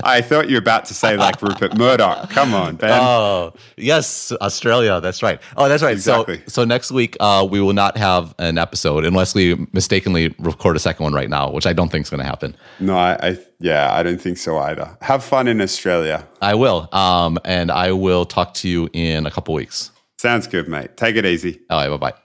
[0.04, 2.30] I thought you were about to say like Rupert Murdoch.
[2.30, 3.00] Come on, Ben.
[3.02, 5.00] Oh, yes, Australia.
[5.00, 5.40] That's right.
[5.56, 5.94] Oh, that's right.
[5.94, 6.40] Exactly.
[6.40, 10.76] So, so next week uh, we will not have an episode unless we mistakenly record
[10.76, 12.56] a second one right now, which I don't think is going to happen.
[12.82, 14.98] No, I, I yeah, I don't think so either.
[15.02, 16.28] Have fun in Australia.
[16.42, 19.92] I will, um, and I will talk to you in a couple weeks.
[20.18, 20.98] Sounds good, mate.
[20.98, 21.62] Take it easy.
[21.70, 22.22] All right, bye bye.